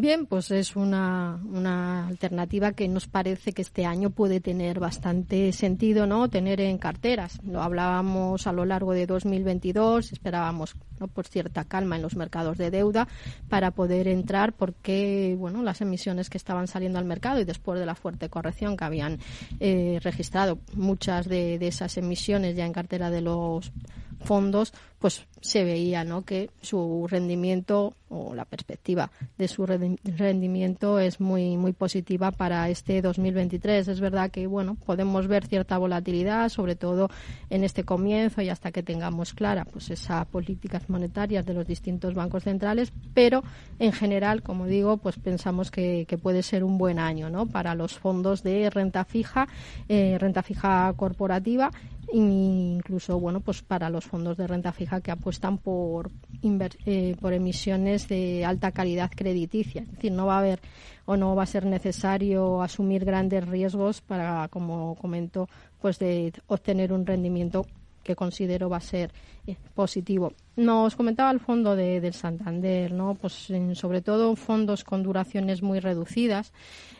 Bien, 0.00 0.26
pues 0.26 0.52
es 0.52 0.76
una, 0.76 1.40
una, 1.50 2.06
alternativa 2.06 2.70
que 2.70 2.86
nos 2.86 3.08
parece 3.08 3.52
que 3.52 3.62
este 3.62 3.84
año 3.84 4.10
puede 4.10 4.38
tener 4.38 4.78
bastante 4.78 5.50
sentido, 5.50 6.06
¿no? 6.06 6.30
Tener 6.30 6.60
en 6.60 6.78
carteras. 6.78 7.40
Lo 7.42 7.62
hablábamos 7.62 8.46
a 8.46 8.52
lo 8.52 8.64
largo 8.64 8.92
de 8.92 9.06
2022, 9.06 10.12
esperábamos 10.12 10.76
¿no? 11.00 11.08
por 11.08 11.26
cierta 11.26 11.64
calma 11.64 11.96
en 11.96 12.02
los 12.02 12.14
mercados 12.14 12.58
de 12.58 12.70
deuda 12.70 13.08
para 13.48 13.72
poder 13.72 14.06
entrar 14.06 14.52
porque, 14.52 15.34
bueno, 15.36 15.64
las 15.64 15.80
emisiones 15.80 16.30
que 16.30 16.38
estaban 16.38 16.68
saliendo 16.68 17.00
al 17.00 17.04
mercado 17.04 17.40
y 17.40 17.44
después 17.44 17.80
de 17.80 17.86
la 17.86 17.96
fuerte 17.96 18.28
corrección 18.28 18.76
que 18.76 18.84
habían 18.84 19.18
eh, 19.58 19.98
registrado 20.04 20.60
muchas 20.74 21.26
de, 21.26 21.58
de 21.58 21.66
esas 21.66 21.96
emisiones 21.96 22.54
ya 22.54 22.66
en 22.66 22.72
cartera 22.72 23.10
de 23.10 23.22
los 23.22 23.72
fondos, 24.20 24.72
pues 24.98 25.26
se 25.40 25.64
veía 25.64 26.04
¿no? 26.04 26.22
que 26.22 26.50
su 26.60 27.06
rendimiento 27.08 27.94
o 28.08 28.34
la 28.34 28.44
perspectiva 28.44 29.10
de 29.36 29.48
su 29.48 29.66
rendimiento 29.66 30.98
es 30.98 31.20
muy 31.20 31.56
muy 31.56 31.72
positiva 31.72 32.32
para 32.32 32.68
este 32.68 33.02
2023. 33.02 33.86
Es 33.86 34.00
verdad 34.00 34.30
que 34.30 34.46
bueno 34.46 34.76
podemos 34.76 35.28
ver 35.28 35.46
cierta 35.46 35.78
volatilidad, 35.78 36.48
sobre 36.48 36.74
todo 36.74 37.10
en 37.50 37.64
este 37.64 37.84
comienzo 37.84 38.42
y 38.42 38.48
hasta 38.48 38.72
que 38.72 38.82
tengamos 38.82 39.34
clara 39.34 39.64
pues 39.64 39.90
esas 39.90 40.26
políticas 40.26 40.88
monetarias 40.88 41.44
de 41.46 41.54
los 41.54 41.66
distintos 41.66 42.14
bancos 42.14 42.44
centrales, 42.44 42.92
pero 43.14 43.42
en 43.78 43.92
general, 43.92 44.42
como 44.42 44.66
digo, 44.66 44.96
pues 44.96 45.16
pensamos 45.18 45.70
que, 45.70 46.06
puede 46.22 46.42
ser 46.42 46.64
un 46.64 46.78
buen 46.78 46.98
año 46.98 47.30
¿no? 47.30 47.46
para 47.46 47.74
los 47.74 47.96
fondos 47.96 48.42
de 48.42 48.70
renta 48.70 49.04
fija, 49.04 49.46
eh, 49.88 50.16
renta 50.18 50.42
fija 50.42 50.92
corporativa 50.96 51.70
incluso 52.12 53.18
bueno 53.20 53.40
pues 53.40 53.62
para 53.62 53.90
los 53.90 54.04
fondos 54.04 54.36
de 54.36 54.46
renta 54.46 54.72
fija 54.72 55.00
que 55.00 55.10
apuestan 55.10 55.58
por 55.58 56.10
eh, 56.42 57.16
por 57.20 57.32
emisiones 57.32 58.08
de 58.08 58.44
alta 58.44 58.72
calidad 58.72 59.10
crediticia. 59.14 59.82
Es 59.82 59.90
decir 59.92 60.12
no 60.12 60.26
va 60.26 60.36
a 60.36 60.38
haber 60.38 60.60
o 61.06 61.16
no 61.16 61.34
va 61.34 61.42
a 61.42 61.46
ser 61.46 61.66
necesario 61.66 62.62
asumir 62.62 63.04
grandes 63.04 63.46
riesgos 63.46 64.00
para 64.00 64.48
como 64.48 64.94
comento 64.96 65.48
pues 65.80 65.98
de 65.98 66.32
obtener 66.46 66.92
un 66.92 67.06
rendimiento 67.06 67.66
que 68.08 68.16
considero 68.16 68.70
va 68.70 68.78
a 68.78 68.80
ser 68.80 69.12
eh, 69.46 69.56
positivo. 69.74 70.32
Nos 70.56 70.96
comentaba 70.96 71.30
el 71.30 71.40
fondo 71.40 71.76
de, 71.76 72.00
del 72.00 72.14
Santander, 72.14 72.90
¿no? 72.90 73.14
Pues 73.14 73.52
sobre 73.74 74.00
todo 74.00 74.34
fondos 74.34 74.82
con 74.82 75.02
duraciones 75.02 75.62
muy 75.62 75.78
reducidas 75.78 76.52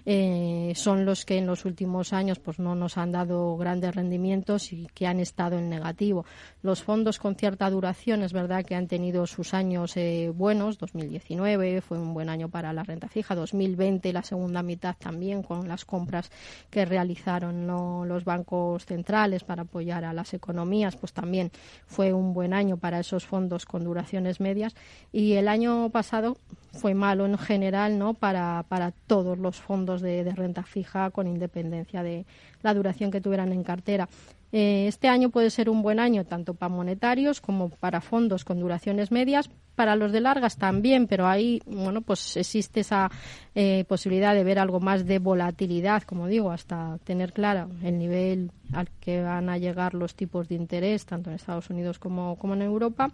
eh, 0.04 0.72
son 0.76 1.04
los 1.04 1.24
que 1.24 1.38
en 1.38 1.46
los 1.46 1.64
últimos 1.64 2.12
años 2.12 2.38
pues 2.38 2.58
no 2.58 2.74
nos 2.74 2.96
han 2.98 3.12
dado 3.12 3.56
grandes 3.56 3.94
rendimientos 3.94 4.72
y 4.72 4.86
que 4.94 5.06
han 5.06 5.18
estado 5.18 5.58
en 5.58 5.68
negativo. 5.68 6.24
Los 6.62 6.82
fondos 6.82 7.18
con 7.18 7.34
cierta 7.34 7.68
duración 7.68 8.22
es 8.22 8.32
verdad 8.32 8.64
que 8.64 8.74
han 8.74 8.86
tenido 8.86 9.26
sus 9.26 9.54
años 9.54 9.96
eh, 9.96 10.30
buenos. 10.34 10.78
2019 10.78 11.80
fue 11.80 11.98
un 11.98 12.14
buen 12.14 12.28
año 12.28 12.48
para 12.48 12.72
la 12.72 12.84
renta 12.84 13.08
fija. 13.08 13.34
2020 13.34 14.12
la 14.12 14.22
segunda 14.22 14.62
mitad 14.62 14.94
también 14.98 15.42
con 15.42 15.66
las 15.66 15.84
compras 15.84 16.30
que 16.70 16.84
realizaron 16.84 17.66
los 18.06 18.24
bancos 18.24 18.86
centrales 18.86 19.42
para 19.42 19.62
apoyar 19.62 20.04
a 20.04 20.12
las 20.12 20.32
economías, 20.34 20.96
pues 20.98 21.12
también 21.12 21.50
fue 21.86 22.12
un 22.12 22.34
buen 22.34 22.52
año 22.52 22.76
para 22.76 23.00
esos 23.00 23.26
fondos 23.26 23.66
con 23.66 23.84
duraciones 23.84 24.40
medias 24.40 24.74
y 25.12 25.34
el 25.34 25.48
año 25.48 25.90
pasado 25.90 26.36
fue 26.72 26.94
malo 26.94 27.26
en 27.26 27.38
general 27.38 27.98
no 27.98 28.14
para, 28.14 28.64
para 28.68 28.92
todos 29.06 29.38
los 29.38 29.60
fondos 29.60 30.00
de, 30.00 30.24
de 30.24 30.32
renta 30.32 30.62
fija 30.62 31.10
con 31.10 31.26
independencia 31.26 32.02
de 32.02 32.26
la 32.62 32.74
duración 32.74 33.10
que 33.10 33.20
tuvieran 33.20 33.52
en 33.52 33.64
cartera. 33.64 34.08
Eh, 34.52 34.86
este 34.88 35.08
año 35.08 35.30
puede 35.30 35.50
ser 35.50 35.68
un 35.68 35.82
buen 35.82 36.00
año 36.00 36.24
tanto 36.24 36.54
para 36.54 36.70
monetarios 36.70 37.40
como 37.40 37.68
para 37.68 38.00
fondos 38.00 38.44
con 38.44 38.60
duraciones 38.60 39.10
medias, 39.10 39.50
para 39.78 39.94
los 39.94 40.10
de 40.10 40.20
largas 40.20 40.56
también, 40.56 41.06
pero 41.06 41.28
ahí, 41.28 41.62
bueno, 41.64 42.00
pues 42.00 42.36
existe 42.36 42.80
esa 42.80 43.08
eh, 43.54 43.84
posibilidad 43.86 44.34
de 44.34 44.42
ver 44.42 44.58
algo 44.58 44.80
más 44.80 45.06
de 45.06 45.20
volatilidad, 45.20 46.02
como 46.02 46.26
digo, 46.26 46.50
hasta 46.50 46.98
tener 47.04 47.32
claro 47.32 47.70
el 47.84 47.96
nivel 47.96 48.50
al 48.72 48.90
que 49.00 49.22
van 49.22 49.48
a 49.48 49.56
llegar 49.56 49.94
los 49.94 50.14
tipos 50.16 50.48
de 50.48 50.56
interés, 50.56 51.06
tanto 51.06 51.30
en 51.30 51.36
Estados 51.36 51.70
Unidos 51.70 52.00
como, 52.00 52.36
como 52.36 52.54
en 52.54 52.62
Europa. 52.62 53.10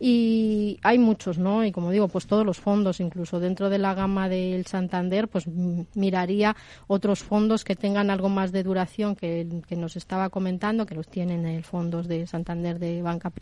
Y 0.00 0.78
hay 0.82 0.98
muchos, 0.98 1.38
¿no? 1.38 1.64
Y 1.64 1.70
como 1.70 1.92
digo, 1.92 2.08
pues 2.08 2.26
todos 2.26 2.44
los 2.44 2.58
fondos, 2.58 2.98
incluso 2.98 3.38
dentro 3.38 3.70
de 3.70 3.78
la 3.78 3.94
gama 3.94 4.28
del 4.28 4.66
Santander, 4.66 5.28
pues 5.28 5.46
miraría 5.94 6.56
otros 6.88 7.20
fondos 7.22 7.62
que 7.62 7.76
tengan 7.76 8.10
algo 8.10 8.28
más 8.28 8.50
de 8.50 8.64
duración 8.64 9.14
que, 9.14 9.62
que 9.66 9.76
nos 9.76 9.96
estaba 9.96 10.28
comentando, 10.28 10.69
que 10.86 10.94
los 10.94 11.08
tienen 11.08 11.46
en 11.46 11.62
fondos 11.62 12.08
de 12.08 12.26
Santander 12.26 12.78
de 12.78 13.02
banca 13.02 13.32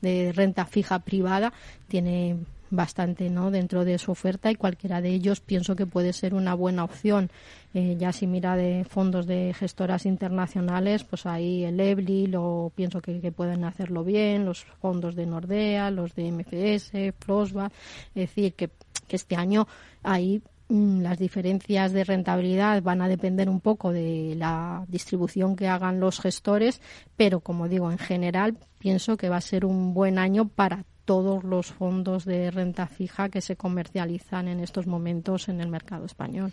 de 0.00 0.32
renta 0.32 0.66
fija 0.66 0.98
privada, 1.00 1.52
tiene 1.88 2.36
bastante 2.70 3.30
no 3.30 3.50
dentro 3.50 3.84
de 3.84 3.98
su 3.98 4.12
oferta 4.12 4.50
y 4.50 4.56
cualquiera 4.56 5.00
de 5.00 5.10
ellos 5.10 5.40
pienso 5.40 5.76
que 5.76 5.86
puede 5.86 6.12
ser 6.12 6.34
una 6.34 6.54
buena 6.54 6.84
opción. 6.84 7.30
Eh, 7.74 7.96
ya 7.98 8.12
si 8.12 8.26
mira 8.26 8.56
de 8.56 8.84
fondos 8.84 9.26
de 9.26 9.54
gestoras 9.54 10.06
internacionales 10.06 11.04
pues 11.04 11.26
ahí 11.26 11.64
el 11.64 11.78
EBLI 11.78 12.26
lo 12.26 12.72
pienso 12.74 13.00
que, 13.00 13.16
pueden 13.32 13.64
hacerlo 13.64 14.02
bien 14.02 14.46
los 14.46 14.64
fondos 14.80 15.14
de 15.14 15.26
Nordea 15.26 15.90
los 15.90 16.14
de 16.14 16.32
MFS 16.32 16.92
Prosba 17.18 17.70
es 18.14 18.28
decir 18.28 18.54
que, 18.54 18.70
que 19.06 19.16
este 19.16 19.36
año 19.36 19.66
ahí 20.02 20.40
las 20.68 21.18
diferencias 21.18 21.92
de 21.92 22.04
rentabilidad 22.04 22.82
van 22.82 23.00
a 23.00 23.08
depender 23.08 23.48
un 23.48 23.60
poco 23.60 23.92
de 23.92 24.34
la 24.36 24.84
distribución 24.88 25.54
que 25.54 25.68
hagan 25.68 26.00
los 26.00 26.20
gestores, 26.20 26.80
pero 27.16 27.40
como 27.40 27.68
digo, 27.68 27.90
en 27.90 27.98
general 27.98 28.56
pienso 28.78 29.16
que 29.16 29.28
va 29.28 29.36
a 29.36 29.40
ser 29.40 29.64
un 29.64 29.94
buen 29.94 30.18
año 30.18 30.48
para 30.48 30.84
todos 31.06 31.44
los 31.44 31.68
fondos 31.68 32.24
de 32.24 32.50
renta 32.50 32.86
fija 32.86 33.30
que 33.30 33.40
se 33.40 33.56
comercializan 33.56 34.48
en 34.48 34.60
estos 34.60 34.86
momentos 34.86 35.48
en 35.48 35.60
el 35.60 35.68
mercado 35.68 36.04
español. 36.04 36.52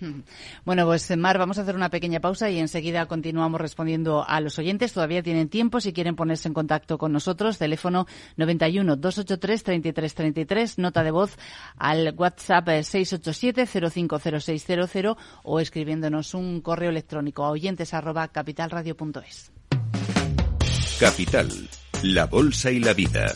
Bueno, 0.63 0.85
pues 0.85 1.15
Mar, 1.17 1.37
vamos 1.37 1.57
a 1.57 1.63
hacer 1.63 1.75
una 1.75 1.89
pequeña 1.89 2.21
pausa 2.21 2.49
y 2.49 2.59
enseguida 2.59 3.07
continuamos 3.07 3.59
respondiendo 3.59 4.23
a 4.25 4.39
los 4.39 4.57
oyentes. 4.59 4.93
Todavía 4.93 5.23
tienen 5.23 5.49
tiempo 5.49 5.81
si 5.81 5.91
quieren 5.91 6.15
ponerse 6.15 6.47
en 6.47 6.53
contacto 6.53 6.97
con 6.97 7.11
nosotros. 7.11 7.57
Teléfono 7.57 8.05
91 8.37 8.95
283 8.95 9.63
3333, 9.63 10.77
nota 10.77 11.03
de 11.03 11.11
voz 11.11 11.37
al 11.75 12.13
WhatsApp 12.15 12.67
687 12.67 13.65
050600 13.65 15.17
o 15.43 15.59
escribiéndonos 15.59 16.35
un 16.35 16.61
correo 16.61 16.91
electrónico 16.91 17.43
a 17.43 17.49
oyentes 17.49 17.93
arroba 17.93 18.27
capitalradio.es. 18.27 19.51
Capital, 20.99 21.49
la 22.03 22.27
bolsa 22.27 22.69
y 22.69 22.79
la 22.79 22.93
vida. 22.93 23.35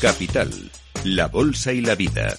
Capital, 0.00 0.48
la 1.04 1.28
Bolsa 1.28 1.74
y 1.74 1.82
la 1.82 1.94
Vida. 1.94 2.34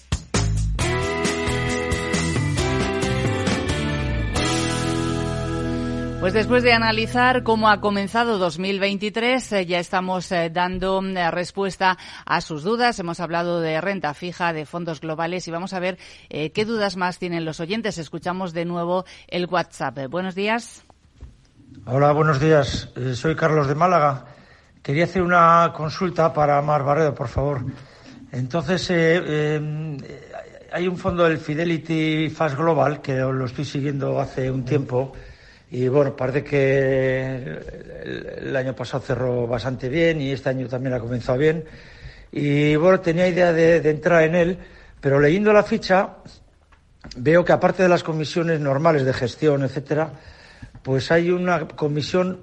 Pues 6.20 6.34
después 6.34 6.64
de 6.64 6.74
analizar 6.74 7.44
cómo 7.44 7.70
ha 7.70 7.80
comenzado 7.80 8.40
2023, 8.40 9.52
eh, 9.52 9.66
ya 9.68 9.78
estamos 9.78 10.32
eh, 10.32 10.50
dando 10.52 11.04
eh, 11.04 11.30
respuesta 11.30 12.00
a 12.26 12.42
sus 12.42 12.64
dudas. 12.64 12.98
Hemos 12.98 13.20
hablado 13.20 13.60
de 13.60 13.80
renta 13.80 14.16
fija, 14.16 14.54
de 14.54 14.66
fondos 14.66 15.00
globales 15.00 15.48
y 15.48 15.52
vamos 15.52 15.74
a 15.74 15.80
ver 15.80 16.00
qué 16.30 16.66
dudas 16.66 16.98
más 16.98 17.20
tienen 17.20 17.46
los 17.46 17.60
oyentes. 17.60 18.00
Escuchamos 18.00 18.54
de 18.54 18.66
nuevo 18.66 19.06
el 19.28 19.46
WhatsApp. 19.46 20.00
buenos 20.10 20.34
días. 20.34 20.84
Hola, 21.86 22.12
buenos 22.12 22.40
días. 22.40 22.90
soy 23.14 23.36
Carlos 23.36 23.68
de 23.68 23.76
Málaga. 23.76 24.31
Quería 24.82 25.04
hacer 25.04 25.22
una 25.22 25.72
consulta 25.76 26.34
para 26.34 26.60
Mar 26.64 26.84
Barredo, 26.84 27.14
por 27.14 27.28
favor. 27.28 27.62
Entonces, 28.32 28.90
eh, 28.90 29.22
eh, 29.24 30.32
hay 30.72 30.88
un 30.88 30.98
fondo 30.98 31.24
del 31.26 31.38
Fidelity 31.38 32.30
Fast 32.32 32.58
Global 32.58 33.00
que 33.00 33.14
lo 33.18 33.46
estoy 33.46 33.64
siguiendo 33.64 34.20
hace 34.20 34.50
un 34.50 34.66
tiempo 34.66 35.14
y 35.70 35.88
bueno, 35.88 36.16
parece 36.16 36.44
que 36.44 37.60
el, 38.40 38.56
año 38.56 38.76
pasado 38.76 39.04
cerró 39.04 39.46
bastante 39.46 39.88
bien 39.88 40.20
y 40.20 40.32
este 40.32 40.50
año 40.50 40.68
también 40.68 40.96
ha 40.96 41.00
comenzado 41.00 41.38
bien. 41.38 41.64
Y 42.32 42.76
bueno, 42.76 43.02
tenía 43.02 43.28
idea 43.28 43.54
de, 43.54 43.82
de 43.82 43.90
entrar 43.92 44.24
en 44.24 44.34
él, 44.34 44.58
pero 45.00 45.20
leyendo 45.20 45.54
la 45.54 45.62
ficha 45.62 46.18
veo 47.18 47.46
que 47.46 47.52
aparte 47.52 47.84
de 47.84 47.90
las 47.90 48.04
comisiones 48.04 48.60
normales 48.60 49.06
de 49.06 49.14
gestión, 49.14 49.62
etcétera, 49.62 50.12
pues 50.82 51.12
hay 51.12 51.30
una 51.30 51.68
comisión 51.68 52.40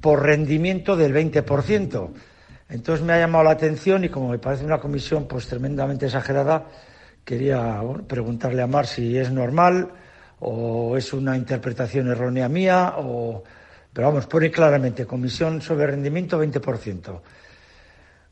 por 0.00 0.22
rendimiento 0.22 0.96
del 0.96 1.14
20%. 1.14 2.10
Entonces 2.68 3.04
me 3.04 3.14
ha 3.14 3.18
llamado 3.18 3.44
la 3.44 3.50
atención 3.52 4.04
y 4.04 4.08
como 4.08 4.28
me 4.28 4.38
parece 4.38 4.64
una 4.64 4.78
comisión 4.78 5.26
pues 5.26 5.46
tremendamente 5.46 6.06
exagerada, 6.06 6.66
quería 7.24 7.80
preguntarle 8.06 8.62
a 8.62 8.66
Mar 8.66 8.86
si 8.86 9.16
es 9.16 9.30
normal 9.30 9.90
o 10.40 10.96
es 10.96 11.12
una 11.12 11.36
interpretación 11.36 12.08
errónea 12.08 12.48
mía 12.48 12.94
o 12.98 13.42
pero 13.92 14.08
vamos, 14.08 14.26
pone 14.26 14.50
claramente 14.50 15.06
comisión 15.06 15.60
sobre 15.60 15.88
rendimiento 15.88 16.40
20%. 16.40 17.20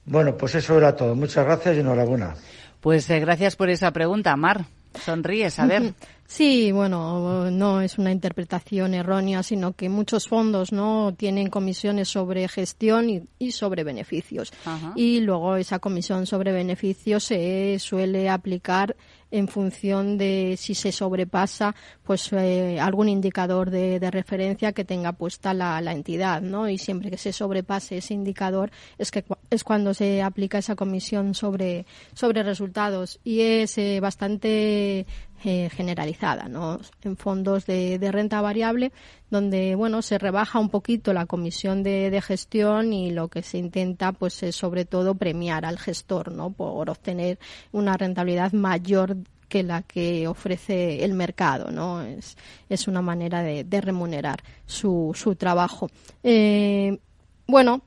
Bueno, 0.04 0.36
pues 0.36 0.54
eso 0.54 0.78
era 0.78 0.94
todo. 0.94 1.16
Muchas 1.16 1.44
gracias 1.44 1.76
y 1.76 1.80
enhorabuena. 1.80 2.34
Pues 2.80 3.10
eh, 3.10 3.18
gracias 3.18 3.56
por 3.56 3.68
esa 3.68 3.90
pregunta, 3.90 4.36
Mar. 4.36 4.66
Sonríes, 5.04 5.58
a 5.58 5.66
ver. 5.66 5.94
Sí, 6.26 6.72
bueno, 6.72 7.50
no 7.52 7.80
es 7.80 7.98
una 7.98 8.10
interpretación 8.10 8.94
errónea, 8.94 9.44
sino 9.44 9.74
que 9.74 9.88
muchos 9.88 10.26
fondos 10.26 10.72
no 10.72 11.14
tienen 11.16 11.50
comisiones 11.50 12.08
sobre 12.08 12.48
gestión 12.48 13.28
y, 13.38 13.52
sobre 13.52 13.84
beneficios. 13.84 14.52
Y 14.96 15.20
luego 15.20 15.56
esa 15.56 15.78
comisión 15.78 16.26
sobre 16.26 16.52
beneficios 16.52 17.22
se 17.24 17.78
suele 17.78 18.28
aplicar 18.28 18.96
en 19.30 19.48
función 19.48 20.18
de 20.18 20.56
si 20.58 20.74
se 20.74 20.92
sobrepasa 20.92 21.74
pues 22.04 22.32
eh, 22.32 22.78
algún 22.80 23.08
indicador 23.08 23.70
de, 23.70 23.98
referencia 24.10 24.72
que 24.72 24.84
tenga 24.84 25.12
puesta 25.12 25.52
la, 25.52 25.80
entidad, 25.92 26.40
¿no? 26.40 26.68
Y 26.68 26.78
siempre 26.78 27.10
que 27.10 27.18
se 27.18 27.32
sobrepase 27.32 27.98
ese 27.98 28.14
indicador 28.14 28.70
es 28.98 29.10
que 29.10 29.24
es 29.50 29.64
cuando 29.64 29.94
se 29.94 30.22
aplica 30.22 30.58
esa 30.58 30.76
comisión 30.76 31.34
sobre 31.34 31.86
sobre 32.14 32.42
resultados 32.42 33.18
y 33.24 33.40
es 33.40 33.76
eh, 33.78 33.98
bastante 34.00 35.06
eh, 35.48 35.70
generalizada, 35.70 36.48
¿no? 36.48 36.80
En 37.02 37.16
fondos 37.16 37.66
de, 37.66 38.00
renta 38.10 38.40
variable, 38.40 38.90
donde, 39.30 39.76
bueno, 39.76 40.02
se 40.02 40.18
rebaja 40.18 40.58
un 40.58 40.70
poquito 40.70 41.12
la 41.12 41.26
comisión 41.26 41.84
de, 41.84 42.20
gestión 42.20 42.92
y 42.92 43.12
lo 43.12 43.28
que 43.28 43.42
se 43.42 43.58
intenta, 43.58 44.10
pues, 44.10 44.42
es 44.42 44.56
sobre 44.56 44.84
todo 44.86 45.14
premiar 45.14 45.64
al 45.64 45.78
gestor, 45.78 46.32
¿no? 46.32 46.50
Por 46.50 46.90
obtener 46.90 47.38
una 47.70 47.96
rentabilidad 47.96 48.54
mayor 48.54 49.18
que 49.48 49.62
la 49.62 49.82
que 49.82 50.26
ofrece 50.26 51.04
el 51.04 51.14
mercado, 51.14 51.70
¿no? 51.70 52.02
Es, 52.02 52.36
es 52.68 52.88
una 52.88 53.00
manera 53.00 53.44
de, 53.44 53.62
de 53.62 53.80
remunerar 53.80 54.42
su, 54.66 55.12
su 55.14 55.36
trabajo. 55.36 55.88
Eh, 56.24 56.98
bueno, 57.46 57.82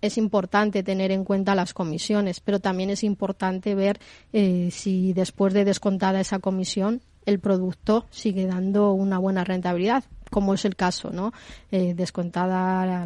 es 0.00 0.18
importante 0.18 0.82
tener 0.82 1.10
en 1.10 1.24
cuenta 1.24 1.54
las 1.54 1.74
comisiones, 1.74 2.40
pero 2.40 2.60
también 2.60 2.90
es 2.90 3.04
importante 3.04 3.74
ver 3.74 3.98
eh, 4.32 4.68
si 4.70 5.12
después 5.12 5.54
de 5.54 5.64
descontada 5.64 6.20
esa 6.20 6.38
comisión 6.38 7.00
el 7.26 7.40
producto 7.40 8.06
sigue 8.10 8.46
dando 8.46 8.92
una 8.92 9.18
buena 9.18 9.42
rentabilidad, 9.42 10.04
como 10.30 10.54
es 10.54 10.64
el 10.64 10.76
caso, 10.76 11.10
¿no? 11.10 11.32
Eh, 11.72 11.94
descontada 11.94 13.04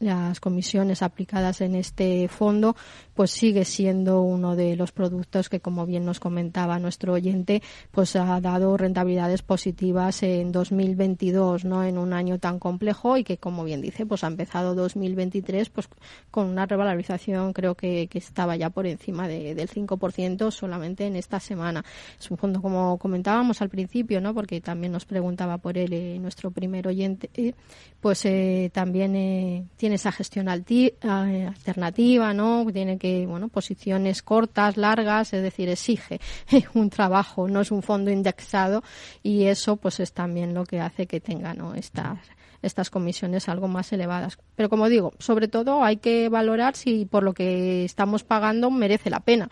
las 0.00 0.40
comisiones 0.40 1.02
aplicadas 1.02 1.60
en 1.60 1.76
este 1.76 2.28
fondo, 2.28 2.76
pues 3.18 3.32
sigue 3.32 3.64
siendo 3.64 4.22
uno 4.22 4.54
de 4.54 4.76
los 4.76 4.92
productos 4.92 5.48
que, 5.48 5.58
como 5.58 5.86
bien 5.86 6.04
nos 6.04 6.20
comentaba 6.20 6.78
nuestro 6.78 7.14
oyente, 7.14 7.64
pues 7.90 8.14
ha 8.14 8.40
dado 8.40 8.76
rentabilidades 8.76 9.42
positivas 9.42 10.22
en 10.22 10.52
2022, 10.52 11.64
¿no? 11.64 11.82
En 11.82 11.98
un 11.98 12.12
año 12.12 12.38
tan 12.38 12.60
complejo 12.60 13.16
y 13.16 13.24
que, 13.24 13.36
como 13.36 13.64
bien 13.64 13.80
dice, 13.80 14.06
pues 14.06 14.22
ha 14.22 14.28
empezado 14.28 14.76
2023 14.76 15.68
pues 15.70 15.88
con 16.30 16.46
una 16.46 16.66
revalorización 16.66 17.52
creo 17.52 17.74
que, 17.74 18.06
que 18.06 18.18
estaba 18.18 18.54
ya 18.54 18.70
por 18.70 18.86
encima 18.86 19.26
de, 19.26 19.56
del 19.56 19.68
5% 19.68 20.52
solamente 20.52 21.04
en 21.04 21.16
esta 21.16 21.40
semana. 21.40 21.84
Es 22.20 22.30
un 22.30 22.38
fondo, 22.38 22.62
como 22.62 22.98
comentábamos 22.98 23.60
al 23.62 23.68
principio, 23.68 24.20
¿no? 24.20 24.32
Porque 24.32 24.60
también 24.60 24.92
nos 24.92 25.06
preguntaba 25.06 25.58
por 25.58 25.76
él 25.76 25.90
de 25.90 26.20
nuestro 26.20 26.52
primer 26.52 26.86
oyente, 26.86 27.30
eh, 27.34 27.54
pues 28.00 28.24
eh, 28.26 28.70
también 28.72 29.16
eh, 29.16 29.64
tiene 29.76 29.96
esa 29.96 30.12
gestión 30.12 30.48
alternativa, 30.48 32.32
¿no? 32.32 32.64
Tiene 32.72 32.96
que, 32.96 33.07
bueno, 33.26 33.48
posiciones 33.48 34.22
cortas, 34.22 34.76
largas, 34.76 35.32
es 35.32 35.42
decir, 35.42 35.68
exige 35.68 36.20
un 36.74 36.90
trabajo, 36.90 37.48
no 37.48 37.60
es 37.60 37.70
un 37.70 37.82
fondo 37.82 38.10
indexado 38.10 38.82
y 39.22 39.44
eso 39.44 39.76
pues 39.76 40.00
es 40.00 40.12
también 40.12 40.54
lo 40.54 40.64
que 40.64 40.80
hace 40.80 41.06
que 41.06 41.20
tenga, 41.20 41.54
¿no? 41.54 41.74
Estas 41.74 42.18
estas 42.62 42.90
comisiones 42.90 43.48
algo 43.48 43.68
más 43.68 43.92
elevadas. 43.92 44.38
Pero 44.56 44.68
como 44.68 44.88
digo, 44.88 45.12
sobre 45.18 45.48
todo 45.48 45.84
hay 45.84 45.98
que 45.98 46.28
valorar 46.28 46.76
si 46.76 47.04
por 47.04 47.22
lo 47.22 47.32
que 47.32 47.84
estamos 47.84 48.24
pagando 48.24 48.70
merece 48.70 49.10
la 49.10 49.20
pena. 49.20 49.48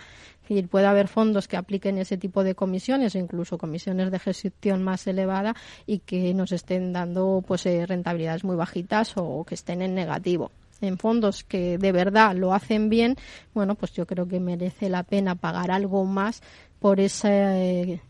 Y 0.48 0.62
puede 0.62 0.86
haber 0.86 1.08
fondos 1.08 1.48
que 1.48 1.56
apliquen 1.56 1.98
ese 1.98 2.16
tipo 2.16 2.44
de 2.44 2.54
comisiones, 2.54 3.16
incluso 3.16 3.58
comisiones 3.58 4.12
de 4.12 4.18
gestión 4.20 4.82
más 4.82 5.06
elevada 5.06 5.56
y 5.86 6.00
que 6.00 6.34
nos 6.34 6.52
estén 6.52 6.92
dando 6.92 7.42
pues 7.46 7.66
eh, 7.66 7.84
rentabilidades 7.84 8.44
muy 8.44 8.54
bajitas 8.54 9.14
o 9.16 9.44
que 9.44 9.56
estén 9.56 9.82
en 9.82 9.94
negativo 9.94 10.52
en 10.80 10.98
fondos 10.98 11.44
que 11.44 11.78
de 11.78 11.92
verdad 11.92 12.34
lo 12.34 12.52
hacen 12.52 12.88
bien, 12.88 13.16
bueno, 13.54 13.74
pues 13.74 13.92
yo 13.92 14.06
creo 14.06 14.28
que 14.28 14.40
merece 14.40 14.88
la 14.88 15.02
pena 15.02 15.34
pagar 15.34 15.70
algo 15.70 16.04
más 16.04 16.42
por 16.78 17.00
esa 17.00 17.58
eh, 17.58 18.00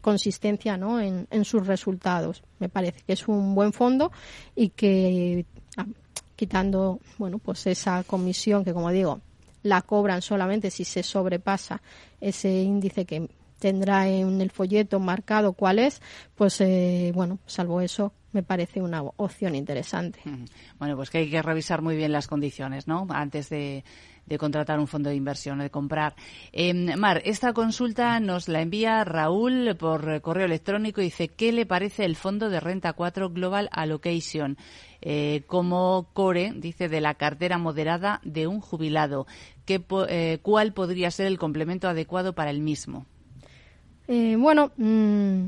consistencia 0.00 0.76
¿no? 0.76 1.00
en, 1.00 1.44
sus 1.44 1.66
resultados. 1.66 2.42
Me 2.58 2.68
parece 2.68 3.02
que 3.06 3.12
es 3.12 3.28
un 3.28 3.54
buen 3.54 3.72
fondo 3.72 4.10
y 4.56 4.70
que 4.70 5.46
ah, 5.76 5.86
quitando 6.36 7.00
bueno 7.18 7.38
pues 7.38 7.66
esa 7.66 8.02
comisión 8.04 8.64
que 8.64 8.72
como 8.72 8.90
digo 8.90 9.20
la 9.62 9.82
cobran 9.82 10.22
solamente 10.22 10.70
si 10.70 10.84
se 10.84 11.02
sobrepasa 11.02 11.82
ese 12.18 12.62
índice 12.62 13.04
que 13.04 13.28
tendrá 13.60 14.08
en 14.08 14.40
el 14.40 14.50
folleto 14.50 14.98
marcado 14.98 15.52
cuál 15.52 15.78
es, 15.78 16.02
pues 16.34 16.60
eh, 16.60 17.12
bueno, 17.14 17.38
salvo 17.46 17.80
eso, 17.80 18.12
me 18.32 18.42
parece 18.42 18.80
una 18.80 19.02
opción 19.02 19.54
interesante. 19.54 20.20
Bueno, 20.78 20.96
pues 20.96 21.10
que 21.10 21.18
hay 21.18 21.30
que 21.30 21.42
revisar 21.42 21.82
muy 21.82 21.96
bien 21.96 22.12
las 22.12 22.26
condiciones, 22.26 22.88
¿no? 22.88 23.06
Antes 23.10 23.48
de, 23.48 23.84
contratar 24.38 24.78
un 24.78 24.86
fondo 24.86 25.10
de 25.10 25.16
inversión 25.16 25.58
o 25.58 25.62
de 25.64 25.70
comprar. 25.70 26.14
Em, 26.52 26.96
Mar, 26.96 27.20
esta 27.24 27.52
consulta 27.52 28.20
nos 28.20 28.48
la 28.48 28.62
envía 28.62 29.02
Raúl 29.02 29.76
por 29.76 30.20
correo 30.20 30.46
electrónico 30.46 31.00
y 31.00 31.04
dice, 31.04 31.28
¿qué 31.28 31.50
le 31.50 31.66
parece 31.66 32.04
el 32.04 32.14
fondo 32.14 32.48
de 32.48 32.60
renta 32.60 32.92
4 32.92 33.30
Global 33.30 33.68
Allocation? 33.72 34.56
Eh, 35.02 35.42
como 35.48 36.10
core, 36.12 36.52
dice, 36.54 36.88
de 36.88 37.00
la 37.00 37.14
cartera 37.14 37.58
moderada 37.58 38.20
de 38.22 38.46
un 38.46 38.60
jubilado. 38.60 39.26
¿Qué, 39.64 39.84
eh, 40.08 40.38
¿Cuál 40.42 40.72
podría 40.72 41.10
ser 41.10 41.26
el 41.26 41.38
complemento 41.38 41.88
adecuado 41.88 42.32
para 42.34 42.50
el 42.50 42.60
mismo? 42.60 43.06
Eh, 44.12 44.34
bueno, 44.34 44.72
mm, 44.76 45.44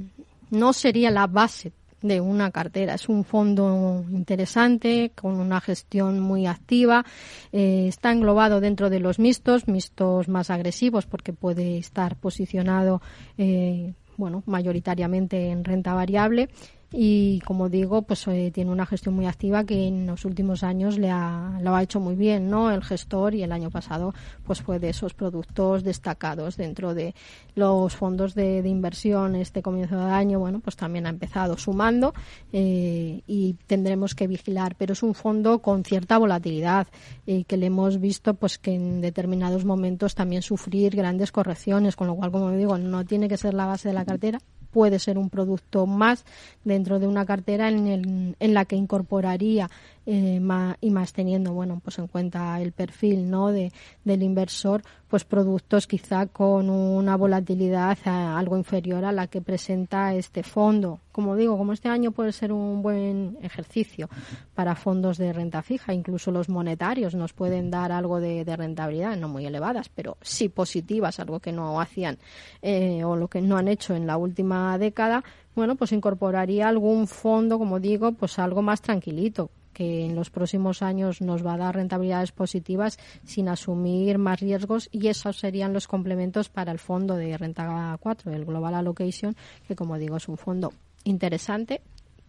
no 0.52 0.72
sería 0.72 1.10
la 1.10 1.26
base 1.26 1.72
de 2.00 2.20
una 2.20 2.52
cartera. 2.52 2.94
Es 2.94 3.08
un 3.08 3.24
fondo 3.24 4.04
interesante, 4.12 5.10
con 5.16 5.40
una 5.40 5.60
gestión 5.60 6.20
muy 6.20 6.46
activa. 6.46 7.04
Eh, 7.50 7.86
está 7.88 8.12
englobado 8.12 8.60
dentro 8.60 8.88
de 8.88 9.00
los 9.00 9.18
mixtos, 9.18 9.66
mixtos 9.66 10.28
más 10.28 10.48
agresivos, 10.48 11.06
porque 11.06 11.32
puede 11.32 11.76
estar 11.76 12.14
posicionado, 12.14 13.02
eh, 13.36 13.94
bueno, 14.16 14.44
mayoritariamente 14.46 15.50
en 15.50 15.64
renta 15.64 15.94
variable 15.94 16.48
y 16.92 17.40
como 17.40 17.68
digo 17.68 18.02
pues 18.02 18.26
eh, 18.28 18.50
tiene 18.52 18.70
una 18.70 18.86
gestión 18.86 19.14
muy 19.14 19.26
activa 19.26 19.64
que 19.64 19.88
en 19.88 20.06
los 20.06 20.24
últimos 20.24 20.62
años 20.62 20.98
le 20.98 21.10
ha, 21.10 21.58
lo 21.62 21.74
ha 21.74 21.82
hecho 21.82 22.00
muy 22.00 22.14
bien 22.14 22.50
no 22.50 22.70
el 22.70 22.82
gestor 22.82 23.34
y 23.34 23.42
el 23.42 23.52
año 23.52 23.70
pasado 23.70 24.14
pues 24.44 24.60
fue 24.60 24.78
de 24.78 24.90
esos 24.90 25.14
productos 25.14 25.82
destacados 25.84 26.56
dentro 26.56 26.94
de 26.94 27.14
los 27.54 27.94
fondos 27.94 28.34
de, 28.34 28.62
inversión 28.66 29.36
este 29.36 29.62
comienzo 29.62 29.96
de 29.96 30.10
año. 30.10 30.38
Bueno 30.38 30.60
pues 30.60 30.76
también 30.76 31.06
ha 31.06 31.10
empezado 31.10 31.56
sumando 31.56 32.14
eh, 32.52 33.22
y 33.26 33.54
tendremos 33.66 34.14
que 34.14 34.26
vigilar. 34.26 34.74
Pero 34.76 34.92
es 34.92 35.02
un 35.02 35.14
fondo 35.14 35.60
con 35.60 35.84
cierta 35.84 36.18
volatilidad 36.18 36.86
y 37.26 37.44
que 37.44 37.56
le 37.56 37.66
hemos 37.66 38.00
visto 38.00 38.34
pues 38.34 38.58
que 38.58 38.74
en 38.74 39.00
determinados 39.00 39.64
momentos 39.64 40.14
también 40.14 40.42
sufrir 40.42 40.96
grandes 40.96 41.32
correcciones. 41.32 41.96
Con 41.96 42.06
lo 42.06 42.14
cual 42.14 42.32
como 42.32 42.50
digo 42.52 42.78
no 42.78 43.04
tiene 43.04 43.28
que 43.28 43.36
ser 43.36 43.54
la 43.54 43.66
base 43.66 43.88
de 43.88 43.94
la 43.94 44.04
cartera 44.04 44.38
puede 44.72 44.98
ser 44.98 45.18
un 45.18 45.30
producto 45.30 45.86
más 45.86 46.24
dentro 46.64 46.98
de 46.98 47.06
una 47.06 47.24
cartera 47.26 47.68
en, 47.68 48.36
en 48.38 48.54
la 48.54 48.64
que 48.64 48.76
incorporaría 48.76 49.70
eh, 50.06 50.40
y 50.80 50.90
más 50.90 51.12
teniendo 51.12 51.52
bueno 51.52 51.80
pues 51.82 51.98
en 51.98 52.06
cuenta 52.06 52.60
el 52.60 52.72
perfil 52.72 53.30
no 53.30 53.48
de, 53.48 53.72
del 54.04 54.22
inversor 54.22 54.82
pues 55.08 55.24
productos 55.24 55.86
quizá 55.86 56.26
con 56.26 56.70
una 56.70 57.16
volatilidad 57.16 57.98
algo 58.04 58.56
inferior 58.56 59.04
a 59.04 59.12
la 59.12 59.26
que 59.26 59.42
presenta 59.42 60.14
este 60.14 60.42
fondo. 60.42 61.00
Como 61.12 61.36
digo 61.36 61.58
como 61.58 61.74
este 61.74 61.90
año 61.90 62.12
puede 62.12 62.32
ser 62.32 62.50
un 62.50 62.80
buen 62.80 63.36
ejercicio 63.42 64.08
para 64.54 64.74
fondos 64.74 65.18
de 65.18 65.32
renta 65.32 65.62
fija 65.62 65.92
incluso 65.92 66.30
los 66.30 66.48
monetarios 66.48 67.14
nos 67.14 67.32
pueden 67.34 67.70
dar 67.70 67.92
algo 67.92 68.20
de, 68.20 68.44
rentabilidad 68.56 69.16
no 69.16 69.28
muy 69.28 69.46
elevadas 69.46 69.88
pero 69.88 70.16
sí 70.20 70.48
positivas 70.48 71.20
algo 71.20 71.40
que 71.40 71.52
no 71.52 71.80
hacían 71.80 72.18
eh, 72.60 73.04
o 73.04 73.16
lo 73.16 73.28
que 73.28 73.40
no 73.40 73.56
han 73.56 73.68
hecho 73.68 73.94
en 73.94 74.06
la 74.06 74.16
última 74.16 74.76
década 74.78 75.22
bueno, 75.54 75.76
pues 75.76 75.92
incorporaría 75.92 76.68
algún 76.68 77.06
fondo, 77.06 77.58
como 77.58 77.78
digo, 77.78 78.12
pues 78.12 78.38
algo 78.38 78.62
más 78.62 78.80
tranquilito, 78.80 79.50
que 79.72 80.04
en 80.04 80.14
los 80.14 80.30
próximos 80.30 80.82
años 80.82 81.20
nos 81.20 81.44
va 81.44 81.54
a 81.54 81.58
dar 81.58 81.76
rentabilidades 81.76 82.32
positivas 82.32 82.98
sin 83.24 83.48
asumir 83.48 84.18
más 84.18 84.40
riesgos 84.40 84.88
y 84.92 85.08
esos 85.08 85.38
serían 85.38 85.72
los 85.72 85.88
complementos 85.88 86.48
para 86.48 86.72
el 86.72 86.78
fondo 86.78 87.16
de 87.16 87.36
renta 87.36 87.96
4, 88.00 88.32
el 88.32 88.44
Global 88.44 88.74
Allocation, 88.74 89.36
que 89.66 89.76
como 89.76 89.98
digo 89.98 90.16
es 90.16 90.28
un 90.28 90.36
fondo 90.36 90.72
interesante 91.04 91.80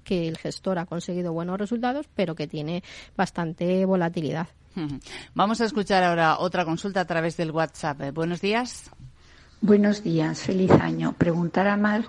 que 0.04 0.28
el 0.28 0.38
gestor 0.38 0.80
ha 0.80 0.86
conseguido 0.86 1.34
buenos 1.34 1.58
resultados, 1.58 2.08
pero 2.14 2.36
que 2.36 2.48
tiene 2.48 2.84
bastante 3.16 3.86
volatilidad. 3.86 4.48
Vamos 5.34 5.62
a 5.62 5.66
escuchar 5.66 6.04
ahora 6.04 6.40
otra 6.40 6.66
consulta 6.66 7.02
a 7.02 7.06
través 7.06 7.38
del 7.38 7.52
WhatsApp. 7.52 8.02
Eh, 8.02 8.12
buenos 8.12 8.42
días. 8.42 8.90
Buenos 9.62 10.04
días, 10.04 10.42
feliz 10.42 10.72
año. 10.72 11.14
Preguntar 11.18 11.68
a 11.68 11.78
Mar 11.78 12.04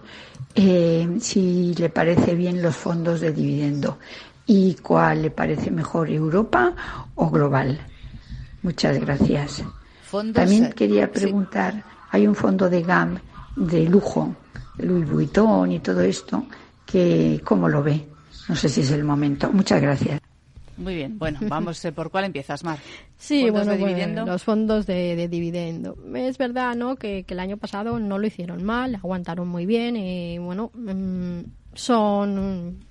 eh, 0.55 1.07
si 1.21 1.75
le 1.75 1.89
parece 1.89 2.35
bien 2.35 2.63
los 2.63 2.75
fondos 2.75 3.21
de 3.21 3.33
dividendo 3.33 3.99
y 4.47 4.75
cuál 4.75 5.23
le 5.23 5.31
parece 5.31 5.71
mejor, 5.71 6.11
Europa 6.11 6.75
o 7.15 7.31
global. 7.31 7.79
Muchas 8.63 8.99
gracias. 8.99 9.65
También 10.33 10.73
quería 10.73 11.11
preguntar, 11.11 11.83
hay 12.11 12.27
un 12.27 12.35
fondo 12.35 12.71
de 12.71 12.83
GAM 12.83 13.19
de 13.57 13.89
lujo, 13.89 14.35
Louis 14.79 15.09
Vuitton 15.09 15.73
y 15.73 15.81
todo 15.81 16.01
esto, 16.01 16.47
que 16.87 17.41
¿cómo 17.45 17.69
lo 17.69 17.83
ve? 17.83 18.07
No 18.49 18.55
sé 18.55 18.69
si 18.69 18.83
es 18.83 18.91
el 18.91 19.05
momento. 19.05 19.51
Muchas 19.53 19.81
gracias. 19.81 20.21
Muy 20.77 20.95
bien, 20.95 21.19
bueno, 21.19 21.39
vamos 21.49 21.85
eh, 21.85 21.93
por 21.93 22.11
cuál 22.11 22.25
empiezas, 22.25 22.65
Mar. 22.65 22.79
Sí, 23.17 23.49
bueno, 23.51 23.75
los 24.27 24.43
fondos 24.43 24.87
de, 24.87 25.29
dividendo. 25.29 25.97
Es 26.15 26.39
verdad, 26.39 26.75
¿no? 26.75 26.97
Que, 26.97 27.25
el 27.27 27.41
año 27.41 27.57
pasado 27.57 27.99
no 27.99 28.19
lo 28.19 28.27
hicieron 28.27 28.63
mal, 28.63 28.97
aguantaron 28.97 29.49
muy 29.49 29.67
bien 29.67 29.97
y 29.97 30.39
bueno, 30.39 30.71
mm, 30.75 31.41
son 31.75 32.85